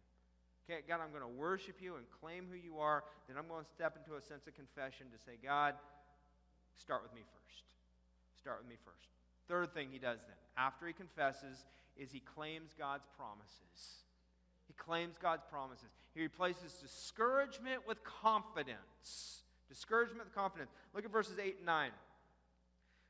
Okay, 0.65 0.81
God, 0.87 1.01
I'm 1.01 1.09
going 1.09 1.25
to 1.25 1.35
worship 1.35 1.81
you 1.81 1.97
and 1.97 2.05
claim 2.21 2.45
who 2.49 2.57
you 2.57 2.79
are. 2.79 3.03
Then 3.27 3.37
I'm 3.37 3.49
going 3.49 3.65
to 3.65 3.69
step 3.69 3.97
into 3.97 4.17
a 4.17 4.21
sense 4.21 4.45
of 4.45 4.53
confession 4.53 5.09
to 5.13 5.19
say, 5.21 5.37
God, 5.41 5.75
start 6.77 7.01
with 7.01 7.13
me 7.13 7.21
first. 7.25 7.65
Start 8.37 8.61
with 8.61 8.69
me 8.69 8.77
first. 8.85 9.20
Third 9.51 9.73
thing 9.73 9.89
he 9.91 9.99
does 9.99 10.19
then, 10.25 10.37
after 10.57 10.87
he 10.87 10.93
confesses, 10.93 11.65
is 11.97 12.09
he 12.09 12.21
claims 12.21 12.71
God's 12.79 13.03
promises. 13.17 14.05
He 14.65 14.73
claims 14.73 15.17
God's 15.21 15.43
promises. 15.51 15.89
He 16.13 16.21
replaces 16.21 16.71
discouragement 16.75 17.85
with 17.85 18.01
confidence. 18.05 19.43
Discouragement 19.67 20.23
with 20.23 20.33
confidence. 20.33 20.71
Look 20.95 21.03
at 21.03 21.11
verses 21.11 21.37
8 21.37 21.57
and 21.57 21.65
9. 21.65 21.87
It 21.87 21.93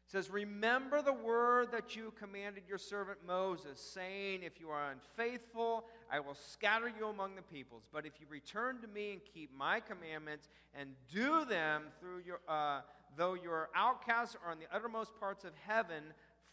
says, 0.07 0.31
Remember 0.31 1.03
the 1.03 1.13
word 1.13 1.71
that 1.73 1.95
you 1.95 2.11
commanded 2.19 2.63
your 2.67 2.79
servant 2.79 3.19
Moses, 3.25 3.79
saying, 3.79 4.41
If 4.41 4.59
you 4.59 4.69
are 4.71 4.91
unfaithful, 4.91 5.85
I 6.11 6.21
will 6.21 6.33
scatter 6.33 6.91
you 6.99 7.07
among 7.07 7.35
the 7.35 7.43
peoples. 7.43 7.83
But 7.93 8.07
if 8.07 8.13
you 8.19 8.25
return 8.29 8.81
to 8.81 8.87
me 8.87 9.11
and 9.11 9.21
keep 9.31 9.55
my 9.55 9.79
commandments 9.79 10.49
and 10.73 10.89
do 11.13 11.45
them 11.45 11.83
through 11.99 12.23
your, 12.25 12.41
uh, 12.47 12.81
though 13.15 13.35
your 13.35 13.69
outcasts 13.75 14.35
are 14.45 14.51
in 14.51 14.59
the 14.59 14.65
uttermost 14.73 15.11
parts 15.19 15.45
of 15.45 15.51
heaven, 15.67 16.03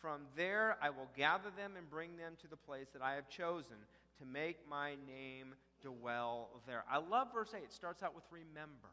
from 0.01 0.23
there 0.37 0.77
I 0.83 0.91
will 0.91 1.09
gather 1.17 1.51
them 1.57 1.73
and 1.77 1.89
bring 1.89 2.17
them 2.17 2.35
to 2.41 2.49
the 2.49 2.57
place 2.57 2.89
that 2.93 3.03
I 3.03 3.15
have 3.15 3.29
chosen 3.29 3.77
to 4.19 4.27
make 4.27 4.59
my 4.69 4.97
name 5.07 5.55
dwell 5.83 6.51
there. 6.67 6.85
I 6.91 6.99
love 6.99 7.29
verse 7.33 7.53
8. 7.55 7.63
It 7.63 7.73
starts 7.73 8.03
out 8.03 8.15
with 8.15 8.25
remember. 8.31 8.89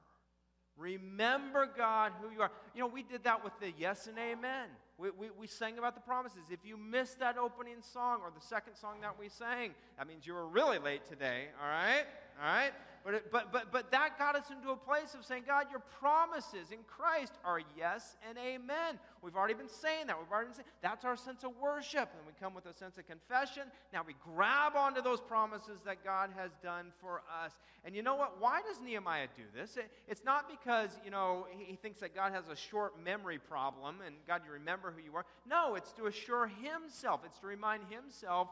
Remember, 0.78 1.70
God, 1.78 2.12
who 2.22 2.32
you 2.32 2.41
are. 2.41 2.52
You 2.74 2.82
know, 2.82 2.88
we 2.88 3.02
did 3.02 3.24
that 3.24 3.44
with 3.44 3.54
the 3.62 3.72
yes 3.78 4.08
and 4.08 4.18
amen. 4.18 4.68
We, 4.98 5.10
we, 5.12 5.30
we 5.39 5.48
sang 5.48 5.78
about 5.78 5.96
the 5.96 6.02
promises. 6.02 6.44
If 6.52 6.60
you 6.65 6.78
missed 6.78 7.20
that 7.20 7.38
opening 7.38 7.78
song 7.82 8.20
or 8.22 8.32
the 8.34 8.46
second 8.46 8.76
song 8.76 8.96
that 9.02 9.18
we 9.18 9.30
sang, 9.30 9.72
that 9.98 10.08
means 10.08 10.28
you 10.28 10.34
were 10.34 10.48
really 10.48 10.80
late 10.80 11.06
today, 11.08 11.46
all 11.62 11.70
right? 11.70 12.04
All 12.41 12.54
right? 12.54 12.72
But, 13.06 13.13
it, 13.13 13.32
but, 13.32 13.54
but, 13.54 13.72
but 13.72 13.91
that 13.91 14.18
got 14.18 14.36
us 14.36 14.50
into 14.50 14.72
a 14.72 14.76
place 14.76 15.13
of 15.13 15.24
saying, 15.24 15.44
God, 15.46 15.68
your 15.70 15.82
promises 16.00 16.72
in 16.72 16.80
Christ 16.88 17.34
are 17.46 17.62
yes 17.78 18.18
and 18.28 18.36
amen. 18.39 18.98
We've 19.22 19.36
already 19.36 19.54
been 19.54 19.70
saying 19.70 20.08
that. 20.08 20.18
We've 20.18 20.32
already 20.32 20.48
been 20.48 20.56
saying 20.56 20.68
that's 20.82 21.06
our 21.06 21.15
sense 21.15 21.44
of 21.44 21.52
worship. 21.62 22.10
And 22.18 22.26
we 22.26 22.34
come 22.41 22.56
with 22.56 22.65
a 22.65 22.74
sense 22.74 22.98
of 22.98 23.06
confession. 23.06 23.63
Now 23.94 24.02
we 24.06 24.15
grab 24.34 24.76
onto 24.76 25.04
those 25.04 25.22
promises 25.22 25.82
that 25.86 26.04
God 26.04 26.32
has 26.36 26.50
done 26.63 26.88
for 27.00 27.22
us. 27.44 27.52
And 27.84 27.96
you 27.96 28.02
know 28.02 28.15
what? 28.15 28.41
Why 28.41 28.62
does 28.68 28.82
Nehemiah 28.82 29.28
do 29.38 29.44
this? 29.56 29.78
It, 29.78 29.91
it's 30.08 30.24
not 30.26 30.50
because, 30.50 30.89
you 31.06 31.12
know, 31.12 31.46
he, 31.52 31.63
he 31.63 31.76
thinks 31.76 32.00
that 32.00 32.15
God 32.15 32.34
has 32.34 32.48
a 32.50 32.56
short 32.56 33.00
memory 33.04 33.38
problem 33.38 33.98
and 34.04 34.15
God, 34.28 34.41
you 34.44 34.52
remember 34.52 34.91
who 34.91 35.04
you 35.04 35.15
are. 35.15 35.26
No, 35.48 35.76
it's 35.76 35.94
to 35.94 36.08
assure 36.08 36.48
himself, 36.48 37.22
it's 37.24 37.38
to 37.38 37.46
remind 37.46 37.84
himself 37.88 38.48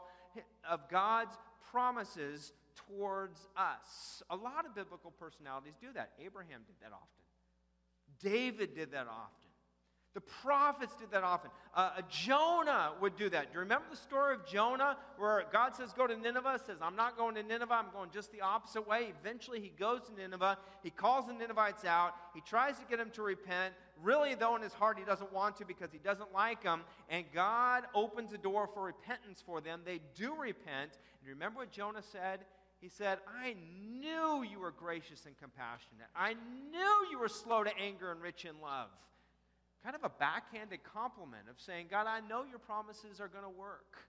of 0.69 0.87
God's 0.89 1.35
promises 1.71 2.51
towards 2.87 3.47
us. 3.57 4.23
A 4.29 4.35
lot 4.35 4.65
of 4.65 4.75
biblical 4.75 5.11
personalities 5.11 5.73
do 5.79 5.87
that. 5.93 6.11
Abraham 6.23 6.61
did 6.65 6.75
that 6.81 6.93
often, 6.93 7.23
David 8.21 8.75
did 8.75 8.91
that 8.91 9.07
often. 9.07 9.43
The 10.13 10.21
prophets 10.21 10.93
did 10.99 11.09
that 11.11 11.23
often. 11.23 11.49
Uh, 11.73 12.01
Jonah 12.07 12.91
would 13.01 13.17
do 13.17 13.29
that. 13.29 13.47
Do 13.47 13.53
you 13.55 13.59
remember 13.61 13.85
the 13.89 13.97
story 13.97 14.35
of 14.35 14.45
Jonah 14.45 14.95
where 15.17 15.43
God 15.51 15.75
says, 15.75 15.91
Go 15.91 16.05
to 16.05 16.15
Nineveh? 16.15 16.59
Says, 16.67 16.77
I'm 16.83 16.95
not 16.95 17.17
going 17.17 17.33
to 17.33 17.41
Nineveh. 17.41 17.73
I'm 17.73 17.91
going 17.91 18.11
just 18.13 18.31
the 18.31 18.41
opposite 18.41 18.87
way. 18.87 19.11
Eventually, 19.19 19.59
he 19.59 19.69
goes 19.69 20.01
to 20.03 20.13
Nineveh. 20.13 20.59
He 20.83 20.91
calls 20.91 21.25
the 21.25 21.33
Ninevites 21.33 21.83
out. 21.83 22.13
He 22.35 22.41
tries 22.41 22.77
to 22.77 22.85
get 22.87 22.99
them 22.99 23.09
to 23.15 23.23
repent. 23.23 23.73
Really, 24.03 24.35
though, 24.35 24.55
in 24.55 24.61
his 24.61 24.73
heart, 24.73 24.99
he 24.99 25.05
doesn't 25.05 25.33
want 25.33 25.55
to 25.57 25.65
because 25.65 25.89
he 25.91 25.97
doesn't 25.97 26.31
like 26.31 26.61
them. 26.61 26.81
And 27.09 27.25
God 27.33 27.85
opens 27.95 28.33
a 28.33 28.37
door 28.37 28.69
for 28.71 28.83
repentance 28.83 29.41
for 29.43 29.61
them. 29.61 29.81
They 29.83 29.99
do 30.15 30.35
repent. 30.35 30.91
And 31.21 31.29
remember 31.29 31.59
what 31.59 31.71
Jonah 31.71 32.03
said? 32.11 32.41
He 32.83 32.91
said, 32.91 33.23
I 33.23 33.55
knew 34.03 34.43
you 34.43 34.59
were 34.59 34.75
gracious 34.75 35.23
and 35.23 35.39
compassionate. 35.39 36.11
I 36.11 36.35
knew 36.67 37.07
you 37.07 37.15
were 37.15 37.31
slow 37.31 37.63
to 37.63 37.71
anger 37.79 38.11
and 38.11 38.19
rich 38.19 38.43
in 38.43 38.59
love. 38.59 38.91
Kind 39.87 39.95
of 39.95 40.03
a 40.03 40.11
backhanded 40.11 40.83
compliment 40.83 41.47
of 41.47 41.63
saying, 41.63 41.87
God, 41.87 42.11
I 42.11 42.19
know 42.27 42.43
your 42.43 42.59
promises 42.59 43.23
are 43.23 43.31
going 43.31 43.47
to 43.47 43.55
work. 43.55 44.03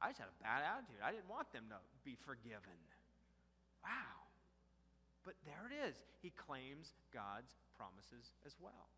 I 0.00 0.08
just 0.08 0.24
had 0.24 0.32
a 0.32 0.40
bad 0.40 0.64
attitude. 0.64 1.04
I 1.04 1.12
didn't 1.12 1.28
want 1.28 1.52
them 1.52 1.68
to 1.68 1.76
be 2.00 2.16
forgiven. 2.24 2.80
Wow. 3.84 4.24
But 5.20 5.36
there 5.44 5.68
it 5.68 5.76
is. 5.92 6.00
He 6.24 6.32
claims 6.32 6.96
God's 7.12 7.52
promises 7.76 8.32
as 8.48 8.56
well. 8.56 8.88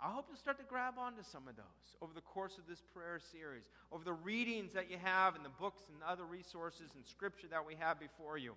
I 0.00 0.10
hope 0.12 0.26
you'll 0.28 0.36
start 0.36 0.58
to 0.58 0.64
grab 0.64 0.94
onto 0.98 1.22
some 1.22 1.48
of 1.48 1.56
those 1.56 1.96
over 2.02 2.12
the 2.12 2.20
course 2.20 2.58
of 2.58 2.68
this 2.68 2.82
prayer 2.94 3.18
series, 3.32 3.64
over 3.90 4.04
the 4.04 4.12
readings 4.12 4.72
that 4.74 4.90
you 4.90 4.98
have 5.02 5.34
and 5.34 5.44
the 5.44 5.56
books 5.60 5.82
and 5.88 5.96
other 6.02 6.24
resources 6.24 6.90
and 6.94 7.04
scripture 7.06 7.46
that 7.50 7.64
we 7.64 7.74
have 7.76 7.98
before 7.98 8.36
you. 8.36 8.54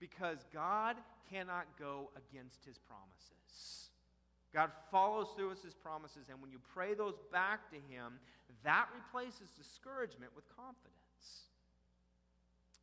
Because 0.00 0.46
God 0.52 0.96
cannot 1.30 1.66
go 1.78 2.10
against 2.16 2.64
his 2.64 2.78
promises. 2.78 3.90
God 4.54 4.70
follows 4.90 5.28
through 5.36 5.50
with 5.50 5.62
his 5.62 5.74
promises, 5.74 6.28
and 6.30 6.40
when 6.40 6.50
you 6.50 6.58
pray 6.72 6.94
those 6.94 7.18
back 7.30 7.68
to 7.70 7.76
him, 7.76 8.14
that 8.64 8.86
replaces 8.94 9.50
discouragement 9.58 10.32
with 10.34 10.48
confidence. 10.56 10.94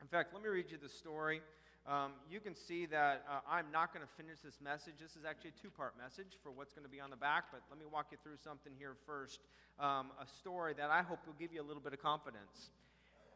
In 0.01 0.07
fact, 0.07 0.33
let 0.33 0.43
me 0.43 0.49
read 0.49 0.69
you 0.69 0.77
the 0.77 0.89
story 0.89 1.41
um, 1.87 2.13
you 2.31 2.39
can 2.39 2.55
see 2.55 2.87
that 2.87 3.23
uh, 3.29 3.39
I'm 3.47 3.67
not 3.71 3.93
going 3.93 4.03
to 4.03 4.11
finish 4.17 4.39
this 4.43 4.57
message. 4.63 4.95
This 4.99 5.11
is 5.11 5.23
actually 5.23 5.51
a 5.57 5.61
two 5.61 5.69
part 5.69 5.93
message 6.01 6.33
for 6.41 6.51
what's 6.51 6.73
going 6.73 6.83
to 6.83 6.89
be 6.89 6.99
on 6.99 7.11
the 7.11 7.15
back, 7.15 7.45
but 7.51 7.61
let 7.69 7.77
me 7.77 7.85
walk 7.91 8.07
you 8.09 8.17
through 8.23 8.37
something 8.43 8.73
here 8.79 8.95
first. 9.05 9.39
Um, 9.79 10.09
a 10.19 10.25
story 10.25 10.73
that 10.77 10.89
I 10.89 11.03
hope 11.03 11.19
will 11.27 11.35
give 11.39 11.53
you 11.53 11.61
a 11.61 11.67
little 11.67 11.81
bit 11.81 11.93
of 11.93 12.01
confidence. 12.01 12.71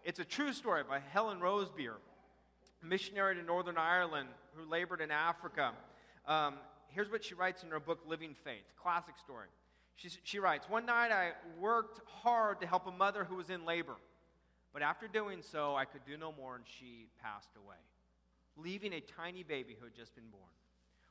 It's 0.04 0.18
a 0.18 0.26
true 0.26 0.52
story 0.52 0.82
by 0.88 1.00
Helen 1.00 1.40
Roseveare, 1.40 1.98
missionary 2.82 3.36
to 3.36 3.44
Northern 3.44 3.78
Ireland 3.78 4.30
who 4.56 4.68
labored 4.68 5.02
in 5.02 5.12
Africa. 5.12 5.74
Um, 6.28 6.56
here's 6.88 7.12
what 7.12 7.24
she 7.24 7.36
writes 7.36 7.62
in 7.62 7.70
her 7.70 7.80
book, 7.80 8.00
Living 8.08 8.34
Faith. 8.44 8.66
Classic 8.82 9.14
story. 9.24 9.48
She, 9.96 10.10
she 10.24 10.40
writes 10.40 10.68
One 10.68 10.88
night 10.88 11.12
I 11.12 11.34
worked 11.60 12.02
hard 12.08 12.62
to 12.62 12.68
help 12.68 12.88
a 12.88 12.92
mother 12.92 13.26
who 13.26 13.36
was 13.36 13.52
in 13.52 13.64
labor, 13.64 13.98
but 14.74 14.82
after 14.82 15.08
doing 15.08 15.44
so, 15.44 15.76
I 15.76 15.86
could 15.86 16.02
do 16.04 16.18
no 16.18 16.34
more 16.36 16.56
and 16.56 16.64
she 16.66 17.10
passed 17.22 17.50
away 17.56 17.76
leaving 18.64 18.94
a 18.94 19.02
tiny 19.02 19.44
baby 19.44 19.76
who 19.78 19.86
had 19.86 19.96
just 19.96 20.16
been 20.16 20.30
born. 20.30 20.44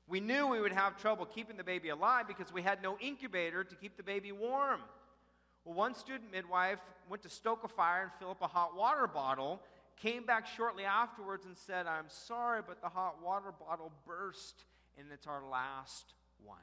We 0.08 0.20
knew 0.20 0.46
we 0.46 0.60
would 0.60 0.72
have 0.72 1.00
trouble 1.00 1.26
keeping 1.26 1.56
the 1.56 1.64
baby 1.64 1.90
alive 1.90 2.26
because 2.26 2.52
we 2.52 2.62
had 2.62 2.82
no 2.82 2.96
incubator 2.98 3.62
to 3.62 3.74
keep 3.74 3.96
the 3.96 4.02
baby 4.02 4.32
warm. 4.32 4.80
Well, 5.64 5.74
one 5.74 5.94
student 5.94 6.32
midwife 6.32 6.78
went 7.10 7.22
to 7.24 7.28
stoke 7.28 7.62
a 7.64 7.68
fire 7.68 8.02
and 8.02 8.10
fill 8.18 8.30
up 8.30 8.40
a 8.40 8.46
hot 8.46 8.74
water 8.74 9.06
bottle, 9.06 9.60
came 9.96 10.24
back 10.24 10.46
shortly 10.46 10.84
afterwards 10.84 11.44
and 11.44 11.56
said, 11.56 11.86
I'm 11.86 12.08
sorry, 12.08 12.62
but 12.66 12.80
the 12.80 12.88
hot 12.88 13.22
water 13.22 13.52
bottle 13.52 13.92
burst, 14.06 14.64
and 14.98 15.08
it's 15.12 15.26
our 15.26 15.42
last 15.46 16.14
one. 16.42 16.56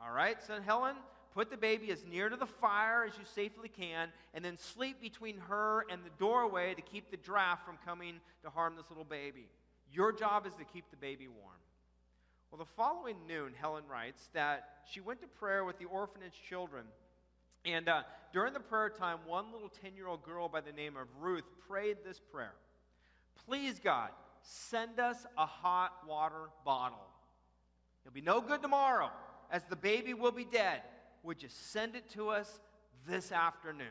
All 0.00 0.12
right, 0.12 0.40
said 0.42 0.62
Helen. 0.62 0.96
put 1.34 1.50
the 1.50 1.56
baby 1.56 1.90
as 1.90 2.04
near 2.04 2.28
to 2.28 2.36
the 2.36 2.46
fire 2.46 3.04
as 3.04 3.12
you 3.18 3.24
safely 3.34 3.68
can, 3.68 4.08
and 4.32 4.44
then 4.44 4.56
sleep 4.56 5.00
between 5.00 5.36
her 5.48 5.84
and 5.90 6.02
the 6.02 6.10
doorway 6.18 6.74
to 6.74 6.80
keep 6.80 7.10
the 7.10 7.16
draft 7.16 7.66
from 7.66 7.76
coming 7.84 8.14
to 8.42 8.50
harm 8.50 8.74
this 8.76 8.86
little 8.88 9.04
baby. 9.04 9.48
Your 9.92 10.12
job 10.12 10.46
is 10.46 10.54
to 10.54 10.64
keep 10.64 10.90
the 10.90 10.96
baby 10.96 11.28
warm. 11.28 11.56
Well, 12.50 12.58
the 12.58 12.70
following 12.76 13.16
noon, 13.26 13.52
Helen 13.58 13.84
writes 13.90 14.30
that 14.32 14.68
she 14.90 15.00
went 15.00 15.20
to 15.20 15.26
prayer 15.26 15.64
with 15.64 15.78
the 15.78 15.84
orphanage 15.84 16.40
children. 16.48 16.84
And 17.64 17.88
uh, 17.88 18.02
during 18.32 18.54
the 18.54 18.60
prayer 18.60 18.88
time, 18.88 19.18
one 19.26 19.52
little 19.52 19.68
10 19.68 19.94
year 19.96 20.06
old 20.06 20.22
girl 20.22 20.48
by 20.48 20.60
the 20.60 20.72
name 20.72 20.96
of 20.96 21.08
Ruth 21.20 21.44
prayed 21.68 21.98
this 22.04 22.20
prayer 22.32 22.54
Please, 23.46 23.78
God, 23.78 24.10
send 24.42 24.98
us 24.98 25.26
a 25.36 25.46
hot 25.46 25.92
water 26.08 26.48
bottle. 26.64 27.06
It'll 28.04 28.14
be 28.14 28.20
no 28.20 28.40
good 28.40 28.62
tomorrow, 28.62 29.10
as 29.50 29.64
the 29.64 29.76
baby 29.76 30.14
will 30.14 30.32
be 30.32 30.44
dead. 30.44 30.80
Would 31.22 31.42
you 31.42 31.48
send 31.50 31.94
it 31.94 32.08
to 32.10 32.30
us 32.30 32.60
this 33.06 33.32
afternoon? 33.32 33.86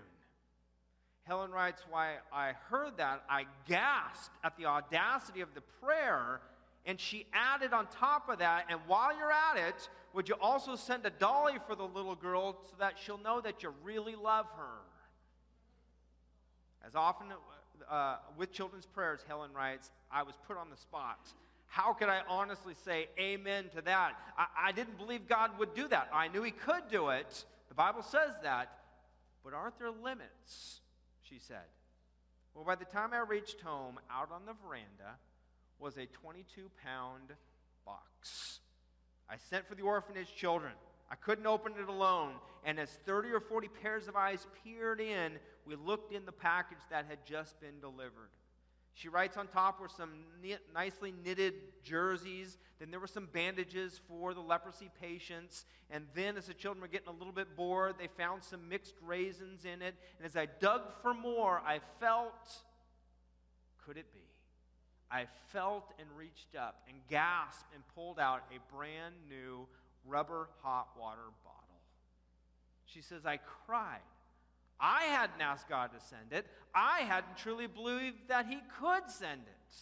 Helen 1.27 1.51
writes, 1.51 1.81
Why 1.89 2.15
I 2.31 2.53
heard 2.69 2.97
that, 2.97 3.23
I 3.29 3.45
gasped 3.67 4.35
at 4.43 4.57
the 4.57 4.65
audacity 4.65 5.41
of 5.41 5.53
the 5.53 5.61
prayer 5.83 6.41
and 6.87 6.97
she 6.97 7.25
added 7.33 7.73
on 7.73 7.85
top 7.87 8.29
of 8.29 8.39
that, 8.39 8.67
and 8.69 8.79
while 8.87 9.15
you're 9.15 9.29
at 9.29 9.57
it, 9.57 9.89
would 10.13 10.29
you 10.29 10.35
also 10.41 10.77
send 10.77 11.05
a 11.05 11.09
dolly 11.09 11.55
for 11.67 11.75
the 11.75 11.83
little 11.83 12.15
girl 12.15 12.57
so 12.63 12.77
that 12.79 12.93
she'll 12.97 13.17
know 13.17 13.41
that 13.41 13.61
you 13.61 13.73
really 13.83 14.15
love 14.15 14.45
her? 14.55 14.77
As 16.87 16.95
often 16.95 17.27
uh, 17.91 18.15
with 18.37 18.53
children's 18.53 18.85
prayers, 18.85 19.19
Helen 19.27 19.51
writes, 19.53 19.91
I 20.09 20.23
was 20.23 20.35
put 20.47 20.55
on 20.55 20.69
the 20.69 20.77
spot. 20.77 21.19
How 21.65 21.91
could 21.91 22.07
I 22.07 22.21
honestly 22.29 22.73
say 22.85 23.09
amen 23.19 23.65
to 23.75 23.81
that? 23.81 24.13
I, 24.37 24.69
I 24.69 24.71
didn't 24.71 24.97
believe 24.97 25.27
God 25.27 25.59
would 25.59 25.75
do 25.75 25.89
that. 25.89 26.09
I 26.13 26.29
knew 26.29 26.41
He 26.41 26.51
could 26.51 26.83
do 26.89 27.09
it. 27.09 27.43
The 27.67 27.75
Bible 27.75 28.01
says 28.01 28.31
that. 28.43 28.71
But 29.43 29.53
aren't 29.53 29.77
there 29.77 29.91
limits? 29.91 30.79
She 31.29 31.39
said. 31.39 31.65
Well, 32.53 32.65
by 32.65 32.75
the 32.75 32.85
time 32.85 33.13
I 33.13 33.19
reached 33.19 33.61
home 33.61 33.99
out 34.09 34.31
on 34.31 34.45
the 34.45 34.53
veranda, 34.65 35.17
was 35.79 35.97
a 35.97 36.05
22 36.05 36.69
pound 36.83 37.33
box. 37.85 38.59
I 39.29 39.35
sent 39.37 39.67
for 39.67 39.75
the 39.75 39.83
orphanage 39.83 40.33
children. 40.35 40.73
I 41.09 41.15
couldn't 41.15 41.45
open 41.45 41.73
it 41.79 41.87
alone. 41.87 42.33
And 42.65 42.79
as 42.79 42.89
30 43.05 43.29
or 43.29 43.39
40 43.39 43.67
pairs 43.81 44.07
of 44.07 44.15
eyes 44.15 44.47
peered 44.63 44.99
in, 44.99 45.33
we 45.65 45.75
looked 45.75 46.11
in 46.13 46.25
the 46.25 46.31
package 46.31 46.79
that 46.89 47.05
had 47.07 47.25
just 47.25 47.59
been 47.61 47.79
delivered. 47.79 48.29
She 48.97 49.09
writes 49.09 49.37
on 49.37 49.47
top 49.47 49.79
were 49.79 49.89
some 49.89 50.09
nicely 50.73 51.13
knitted 51.23 51.53
jerseys. 51.83 52.57
Then 52.79 52.89
there 52.89 52.99
were 52.99 53.05
some 53.05 53.27
bandages 53.31 54.01
for 54.07 54.33
the 54.33 54.41
leprosy 54.41 54.89
patients. 54.99 55.65
And 55.91 56.07
then, 56.15 56.35
as 56.35 56.47
the 56.47 56.55
children 56.55 56.81
were 56.81 56.87
getting 56.87 57.09
a 57.09 57.11
little 57.11 57.31
bit 57.31 57.55
bored, 57.55 57.95
they 57.99 58.07
found 58.07 58.43
some 58.43 58.67
mixed 58.67 58.95
raisins 59.05 59.65
in 59.65 59.83
it. 59.83 59.93
And 60.17 60.25
as 60.25 60.35
I 60.35 60.47
dug 60.47 60.81
for 61.03 61.13
more, 61.13 61.61
I 61.63 61.79
felt 61.99 62.33
could 63.85 63.97
it 63.97 64.11
be? 64.13 64.19
I 65.11 65.27
felt 65.53 65.93
and 65.99 66.09
reached 66.17 66.55
up 66.59 66.81
and 66.89 66.97
gasped 67.07 67.73
and 67.75 67.83
pulled 67.93 68.19
out 68.19 68.41
a 68.51 68.75
brand 68.75 69.13
new 69.29 69.67
rubber 70.05 70.49
hot 70.63 70.89
water 70.99 71.21
bottle. 71.45 71.81
She 72.85 73.01
says, 73.01 73.25
I 73.27 73.37
cried. 73.65 74.01
I 74.79 75.03
hadn't 75.03 75.41
asked 75.41 75.67
God 75.69 75.91
to 75.93 76.05
send 76.05 76.31
it. 76.31 76.45
I 76.73 76.99
hadn't 76.99 77.37
truly 77.37 77.67
believed 77.67 78.27
that 78.27 78.45
He 78.45 78.59
could 78.79 79.09
send 79.09 79.41
it. 79.41 79.75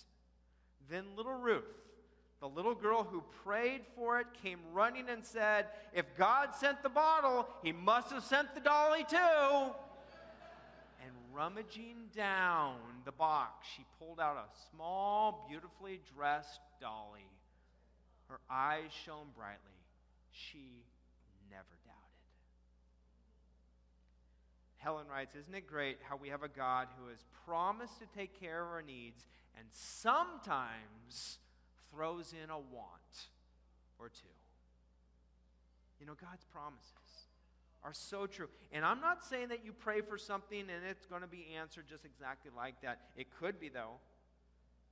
Then 0.89 1.05
little 1.15 1.34
Ruth, 1.34 1.63
the 2.39 2.47
little 2.47 2.75
girl 2.75 3.03
who 3.03 3.23
prayed 3.43 3.81
for 3.95 4.19
it, 4.19 4.27
came 4.41 4.60
running 4.73 5.10
and 5.10 5.25
said, 5.25 5.65
If 5.93 6.05
God 6.17 6.55
sent 6.55 6.84
the 6.84 6.89
bottle, 6.89 7.47
He 7.63 7.71
must 7.71 8.12
have 8.12 8.23
sent 8.23 8.53
the 8.53 8.62
dolly 8.62 9.03
too 9.10 9.73
And 11.03 11.12
rummaging 11.34 12.10
down 12.15 12.75
the 13.03 13.12
box, 13.12 13.67
she 13.75 13.84
pulled 13.99 14.19
out 14.19 14.38
a 14.38 14.47
small, 14.71 15.45
beautifully 15.49 15.99
dressed 16.15 16.60
dolly. 16.79 17.27
Her 18.29 18.39
eyes 18.49 18.91
shone 19.05 19.27
brightly. 19.36 19.60
She 20.31 20.84
never 21.49 21.75
Helen 24.86 25.08
writes 25.12 25.36
Isn't 25.36 25.56
it 25.56 25.65
great 25.65 25.98
how 26.08 26.15
we 26.15 26.30
have 26.30 26.43
a 26.43 26.48
God 26.48 26.88
who 27.00 27.10
has 27.10 27.17
promised 27.48 27.98
to 27.98 28.06
take 28.15 28.39
care 28.39 28.62
of 28.62 28.71
our 28.71 28.84
needs 28.84 29.26
and 29.58 29.65
sometimes 29.71 31.39
throws 31.91 32.36
in 32.43 32.52
a 32.52 32.60
want 32.60 33.30
or 33.98 34.10
two? 34.10 34.28
You 36.00 36.06
know, 36.06 36.13
God's 36.13 36.45
promises 36.54 36.91
are 37.84 37.93
so 37.93 38.28
true. 38.28 38.48
And 38.71 38.86
I'm 38.86 39.02
not 39.02 39.26
saying 39.26 39.48
that 39.50 39.65
you 39.65 39.74
pray 39.74 40.02
for 40.02 40.19
something 40.19 40.60
and 40.60 40.86
it's 40.88 41.08
going 41.08 41.24
to 41.24 41.28
be 41.28 41.48
answered 41.58 41.86
just 41.89 42.06
exactly 42.06 42.52
like 42.56 42.80
that. 42.84 43.00
It 43.17 43.28
could 43.39 43.60
be, 43.60 43.69
though. 43.69 43.93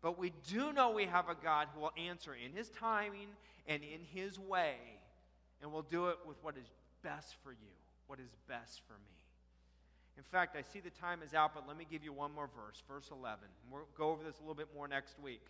But 0.01 0.17
we 0.17 0.33
do 0.49 0.73
know 0.73 0.89
we 0.89 1.05
have 1.05 1.29
a 1.29 1.35
God 1.35 1.67
who 1.71 1.81
will 1.81 1.93
answer 1.97 2.33
in 2.33 2.51
his 2.57 2.69
timing 2.69 3.27
and 3.67 3.83
in 3.83 3.99
his 4.11 4.39
way, 4.39 4.75
and 5.61 5.71
will 5.71 5.83
do 5.83 6.07
it 6.07 6.17
with 6.27 6.37
what 6.41 6.57
is 6.57 6.65
best 7.03 7.35
for 7.43 7.51
you, 7.51 7.73
what 8.07 8.19
is 8.19 8.35
best 8.47 8.81
for 8.87 8.93
me. 8.93 9.22
In 10.17 10.23
fact, 10.23 10.55
I 10.55 10.61
see 10.61 10.79
the 10.79 10.91
time 10.91 11.21
is 11.23 11.33
out, 11.33 11.55
but 11.55 11.67
let 11.67 11.77
me 11.77 11.85
give 11.89 12.03
you 12.03 12.13
one 12.13 12.33
more 12.33 12.49
verse, 12.55 12.83
verse 12.87 13.09
11. 13.11 13.39
We'll 13.71 13.87
go 13.97 14.09
over 14.11 14.23
this 14.23 14.37
a 14.37 14.41
little 14.41 14.55
bit 14.55 14.69
more 14.75 14.87
next 14.87 15.19
week. 15.19 15.41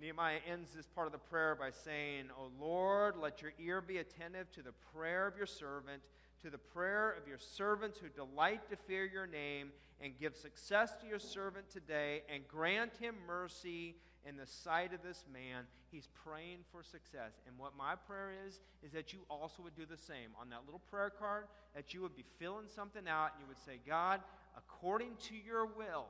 Nehemiah 0.00 0.38
ends 0.50 0.72
this 0.72 0.86
part 0.86 1.06
of 1.06 1.12
the 1.12 1.18
prayer 1.18 1.54
by 1.54 1.70
saying, 1.70 2.26
O 2.38 2.50
Lord, 2.60 3.16
let 3.16 3.40
your 3.40 3.52
ear 3.58 3.80
be 3.80 3.98
attentive 3.98 4.50
to 4.52 4.62
the 4.62 4.72
prayer 4.94 5.26
of 5.26 5.36
your 5.36 5.46
servant, 5.46 6.02
to 6.42 6.50
the 6.50 6.58
prayer 6.58 7.12
of 7.12 7.26
your 7.26 7.38
servants 7.38 7.98
who 7.98 8.08
delight 8.08 8.68
to 8.70 8.76
fear 8.76 9.06
your 9.06 9.26
name, 9.26 9.70
and 10.00 10.18
give 10.18 10.36
success 10.36 10.94
to 11.00 11.06
your 11.06 11.18
servant 11.18 11.70
today, 11.70 12.22
and 12.32 12.46
grant 12.46 12.96
him 12.98 13.14
mercy 13.26 13.96
in 14.28 14.36
the 14.36 14.46
sight 14.46 14.92
of 14.92 15.02
this 15.02 15.24
man. 15.32 15.64
He's 15.90 16.08
praying 16.24 16.58
for 16.72 16.82
success. 16.82 17.40
And 17.46 17.56
what 17.58 17.76
my 17.76 17.94
prayer 17.94 18.32
is, 18.46 18.60
is 18.82 18.92
that 18.92 19.12
you 19.12 19.20
also 19.30 19.62
would 19.62 19.76
do 19.76 19.86
the 19.86 19.96
same. 19.96 20.34
On 20.40 20.50
that 20.50 20.62
little 20.66 20.82
prayer 20.90 21.10
card, 21.10 21.44
that 21.74 21.94
you 21.94 22.02
would 22.02 22.16
be 22.16 22.24
filling 22.38 22.66
something 22.68 23.06
out, 23.08 23.32
and 23.34 23.42
you 23.42 23.46
would 23.48 23.62
say, 23.64 23.80
God, 23.86 24.20
according 24.56 25.12
to 25.28 25.34
your 25.34 25.66
will, 25.66 26.06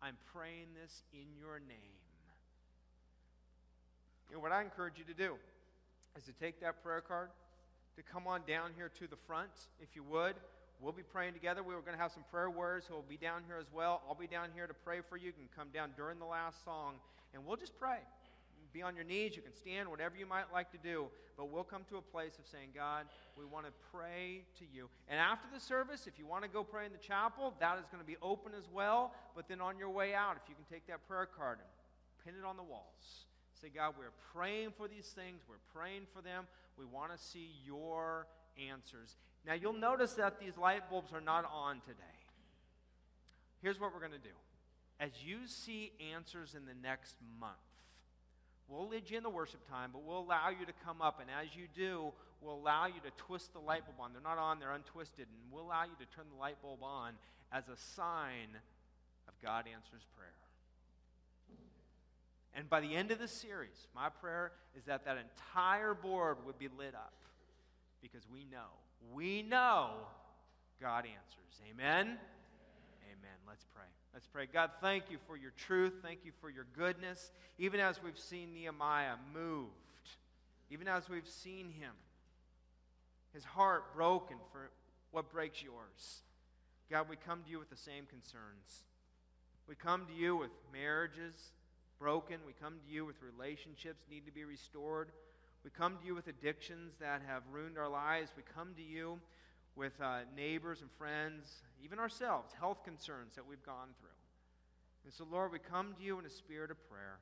I'm 0.00 0.16
praying 0.32 0.68
this 0.80 1.02
in 1.12 1.26
your 1.38 1.58
name. 1.58 1.96
Know, 4.32 4.38
what 4.38 4.52
I 4.52 4.62
encourage 4.62 4.94
you 4.96 5.04
to 5.04 5.14
do 5.14 5.34
is 6.16 6.22
to 6.24 6.32
take 6.32 6.60
that 6.60 6.82
prayer 6.82 7.00
card, 7.00 7.30
to 7.96 8.02
come 8.02 8.26
on 8.26 8.42
down 8.46 8.70
here 8.76 8.90
to 9.00 9.06
the 9.08 9.16
front, 9.26 9.50
if 9.80 9.96
you 9.96 10.04
would. 10.04 10.36
We'll 10.80 10.92
be 10.92 11.02
praying 11.02 11.34
together. 11.34 11.62
We 11.62 11.74
are 11.74 11.80
going 11.80 11.96
to 11.96 12.00
have 12.00 12.12
some 12.12 12.24
prayer 12.30 12.48
warriors 12.48 12.84
who 12.88 12.94
will 12.94 13.04
be 13.08 13.18
down 13.18 13.42
here 13.46 13.58
as 13.58 13.66
well. 13.74 14.00
I'll 14.08 14.14
be 14.14 14.26
down 14.26 14.48
here 14.54 14.66
to 14.66 14.72
pray 14.72 15.00
for 15.06 15.16
you. 15.16 15.26
You 15.26 15.32
can 15.32 15.48
come 15.54 15.68
down 15.74 15.90
during 15.96 16.18
the 16.18 16.24
last 16.24 16.64
song, 16.64 16.94
and 17.34 17.44
we'll 17.44 17.56
just 17.56 17.78
pray. 17.78 17.98
Be 18.72 18.82
on 18.82 18.94
your 18.94 19.04
knees. 19.04 19.34
You 19.34 19.42
can 19.42 19.54
stand, 19.54 19.88
whatever 19.88 20.14
you 20.16 20.26
might 20.26 20.52
like 20.52 20.70
to 20.70 20.78
do. 20.78 21.06
But 21.36 21.50
we'll 21.50 21.64
come 21.64 21.82
to 21.88 21.96
a 21.96 22.02
place 22.02 22.38
of 22.38 22.46
saying, 22.46 22.68
God, 22.72 23.06
we 23.36 23.44
want 23.44 23.66
to 23.66 23.72
pray 23.92 24.44
to 24.58 24.64
you. 24.72 24.88
And 25.08 25.18
after 25.18 25.48
the 25.52 25.58
service, 25.58 26.06
if 26.06 26.20
you 26.20 26.26
want 26.26 26.44
to 26.44 26.48
go 26.48 26.62
pray 26.62 26.86
in 26.86 26.92
the 26.92 26.98
chapel, 26.98 27.54
that 27.58 27.78
is 27.78 27.86
going 27.90 28.00
to 28.00 28.06
be 28.06 28.16
open 28.22 28.52
as 28.56 28.68
well. 28.72 29.12
But 29.34 29.48
then 29.48 29.60
on 29.60 29.76
your 29.76 29.90
way 29.90 30.14
out, 30.14 30.36
if 30.36 30.48
you 30.48 30.54
can 30.54 30.64
take 30.70 30.86
that 30.86 31.08
prayer 31.08 31.26
card 31.26 31.58
and 31.58 31.68
pin 32.24 32.40
it 32.40 32.46
on 32.46 32.56
the 32.56 32.62
walls 32.62 33.26
Say, 33.60 33.68
God, 33.68 33.92
we're 33.98 34.16
praying 34.32 34.70
for 34.76 34.88
these 34.88 35.06
things. 35.08 35.42
We're 35.46 35.56
praying 35.74 36.06
for 36.14 36.22
them. 36.22 36.44
We 36.78 36.86
want 36.86 37.12
to 37.12 37.22
see 37.22 37.50
your 37.64 38.26
answers. 38.56 39.16
Now, 39.46 39.52
you'll 39.52 39.74
notice 39.74 40.14
that 40.14 40.40
these 40.40 40.56
light 40.56 40.88
bulbs 40.88 41.12
are 41.12 41.20
not 41.20 41.44
on 41.52 41.80
today. 41.80 42.16
Here's 43.60 43.78
what 43.78 43.92
we're 43.92 44.00
going 44.00 44.12
to 44.12 44.18
do. 44.18 44.34
As 45.00 45.10
you 45.24 45.38
see 45.46 45.92
answers 46.14 46.54
in 46.54 46.66
the 46.66 46.74
next 46.86 47.16
month, 47.40 47.56
we'll 48.68 48.86
lead 48.86 49.08
you 49.08 49.16
in 49.16 49.22
the 49.22 49.30
worship 49.30 49.66
time, 49.68 49.90
but 49.92 50.02
we'll 50.04 50.20
allow 50.20 50.50
you 50.50 50.66
to 50.66 50.72
come 50.84 51.00
up. 51.00 51.20
And 51.20 51.30
as 51.30 51.56
you 51.56 51.64
do, 51.74 52.12
we'll 52.42 52.54
allow 52.54 52.84
you 52.86 53.00
to 53.04 53.10
twist 53.16 53.54
the 53.54 53.60
light 53.60 53.86
bulb 53.86 53.98
on. 53.98 54.12
They're 54.12 54.22
not 54.22 54.36
on, 54.36 54.60
they're 54.60 54.72
untwisted. 54.72 55.26
And 55.26 55.50
we'll 55.50 55.64
allow 55.64 55.84
you 55.84 55.96
to 55.98 56.14
turn 56.14 56.26
the 56.30 56.38
light 56.38 56.60
bulb 56.60 56.82
on 56.82 57.14
as 57.50 57.64
a 57.68 57.76
sign 57.96 58.48
of 59.26 59.34
God 59.42 59.64
answers 59.66 60.02
prayer. 60.16 60.28
And 62.54 62.68
by 62.68 62.80
the 62.80 62.94
end 62.94 63.10
of 63.10 63.18
the 63.18 63.28
series, 63.28 63.86
my 63.94 64.08
prayer 64.08 64.52
is 64.76 64.84
that 64.84 65.04
that 65.06 65.16
entire 65.16 65.94
board 65.94 66.38
would 66.44 66.58
be 66.58 66.68
lit 66.76 66.94
up 66.94 67.14
because 68.02 68.22
we 68.30 68.44
know, 68.50 68.68
we 69.14 69.42
know 69.42 69.90
God 70.80 71.04
answers. 71.04 71.60
Amen? 71.70 72.06
Amen. 72.06 73.38
Let's 73.46 73.64
pray. 73.74 73.86
Let's 74.12 74.26
pray. 74.26 74.46
God, 74.52 74.70
thank 74.80 75.04
you 75.10 75.18
for 75.26 75.36
your 75.36 75.52
truth. 75.56 75.94
Thank 76.02 76.20
you 76.24 76.32
for 76.40 76.50
your 76.50 76.66
goodness. 76.76 77.30
Even 77.58 77.78
as 77.80 78.02
we've 78.02 78.18
seen 78.18 78.52
Nehemiah 78.54 79.14
moved, 79.32 79.70
even 80.70 80.88
as 80.88 81.08
we've 81.08 81.28
seen 81.28 81.70
him, 81.70 81.92
his 83.32 83.44
heart 83.44 83.94
broken 83.94 84.36
for 84.52 84.70
what 85.12 85.30
breaks 85.30 85.62
yours. 85.62 86.22
God, 86.90 87.08
we 87.08 87.16
come 87.16 87.42
to 87.44 87.50
you 87.50 87.58
with 87.60 87.70
the 87.70 87.76
same 87.76 88.06
concerns. 88.06 88.84
We 89.68 89.76
come 89.76 90.06
to 90.06 90.12
you 90.12 90.36
with 90.36 90.50
marriages 90.72 91.52
broken. 92.00 92.38
We 92.46 92.54
come 92.60 92.74
to 92.84 92.92
you 92.92 93.04
with 93.04 93.16
relationships 93.22 94.02
need 94.10 94.26
to 94.26 94.32
be 94.32 94.44
restored. 94.44 95.10
We 95.62 95.70
come 95.70 95.98
to 96.00 96.06
you 96.06 96.14
with 96.14 96.26
addictions 96.26 96.94
that 97.00 97.22
have 97.28 97.42
ruined 97.52 97.78
our 97.78 97.88
lives. 97.88 98.32
We 98.36 98.42
come 98.54 98.74
to 98.74 98.82
you 98.82 99.20
with 99.76 99.92
uh, 100.00 100.20
neighbors 100.36 100.80
and 100.80 100.90
friends, 100.98 101.62
even 101.82 101.98
ourselves, 101.98 102.52
health 102.58 102.84
concerns 102.84 103.34
that 103.36 103.46
we've 103.46 103.64
gone 103.64 103.88
through. 103.98 104.08
And 105.04 105.12
so, 105.12 105.24
Lord, 105.30 105.52
we 105.52 105.58
come 105.58 105.94
to 105.98 106.02
you 106.02 106.18
in 106.18 106.26
a 106.26 106.30
spirit 106.30 106.70
of 106.70 106.88
prayer. 106.88 107.18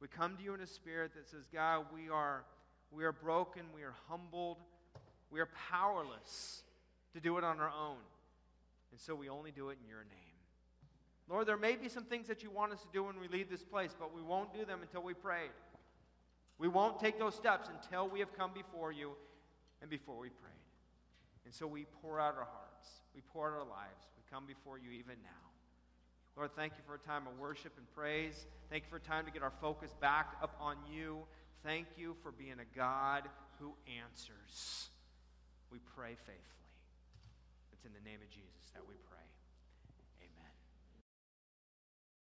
We 0.00 0.08
come 0.08 0.36
to 0.36 0.42
you 0.42 0.54
in 0.54 0.60
a 0.60 0.66
spirit 0.66 1.12
that 1.14 1.28
says, 1.28 1.46
God, 1.52 1.86
we 1.92 2.08
are, 2.08 2.44
we 2.90 3.04
are 3.04 3.12
broken, 3.12 3.62
we 3.74 3.82
are 3.82 3.94
humbled, 4.08 4.58
we 5.30 5.40
are 5.40 5.48
powerless 5.70 6.62
to 7.14 7.20
do 7.20 7.38
it 7.38 7.44
on 7.44 7.58
our 7.60 7.70
own. 7.70 7.96
And 8.92 9.00
so 9.00 9.14
we 9.14 9.28
only 9.28 9.50
do 9.50 9.70
it 9.70 9.78
in 9.82 9.88
your 9.88 10.04
name. 10.04 10.26
Lord, 11.28 11.48
there 11.48 11.56
may 11.56 11.74
be 11.74 11.88
some 11.88 12.04
things 12.04 12.28
that 12.28 12.42
you 12.42 12.50
want 12.50 12.72
us 12.72 12.80
to 12.82 12.88
do 12.92 13.04
when 13.04 13.18
we 13.18 13.26
leave 13.26 13.50
this 13.50 13.64
place, 13.64 13.90
but 13.98 14.14
we 14.14 14.22
won't 14.22 14.54
do 14.54 14.64
them 14.64 14.80
until 14.82 15.02
we 15.02 15.12
prayed. 15.12 15.50
We 16.58 16.68
won't 16.68 17.00
take 17.00 17.18
those 17.18 17.34
steps 17.34 17.68
until 17.68 18.08
we 18.08 18.20
have 18.20 18.32
come 18.36 18.52
before 18.54 18.92
you 18.92 19.12
and 19.80 19.90
before 19.90 20.18
we 20.18 20.28
prayed. 20.28 20.65
And 21.46 21.54
so 21.54 21.66
we 21.66 21.86
pour 22.02 22.20
out 22.20 22.34
our 22.34 22.50
hearts, 22.50 22.90
we 23.14 23.22
pour 23.32 23.46
out 23.48 23.54
our 23.54 23.70
lives, 23.70 24.10
we 24.18 24.22
come 24.28 24.44
before 24.46 24.78
you 24.78 24.90
even 24.90 25.14
now. 25.22 25.46
Lord, 26.36 26.50
thank 26.56 26.72
you 26.76 26.82
for 26.84 26.96
a 26.96 26.98
time 26.98 27.26
of 27.26 27.38
worship 27.38 27.72
and 27.78 27.86
praise. 27.94 28.46
Thank 28.68 28.82
you 28.82 28.90
for 28.90 28.96
a 28.96 29.00
time 29.00 29.24
to 29.24 29.30
get 29.30 29.42
our 29.42 29.52
focus 29.60 29.94
back 30.00 30.34
up 30.42 30.54
on 30.60 30.76
you. 30.92 31.20
Thank 31.64 31.86
you 31.96 32.16
for 32.22 32.32
being 32.32 32.58
a 32.60 32.76
God 32.76 33.22
who 33.60 33.72
answers. 33.86 34.90
We 35.70 35.78
pray 35.94 36.16
faithfully. 36.26 36.74
It's 37.72 37.84
in 37.86 37.92
the 37.92 38.04
name 38.04 38.18
of 38.20 38.28
Jesus 38.28 38.70
that 38.74 38.82
we 38.86 38.96
pray. 39.08 39.25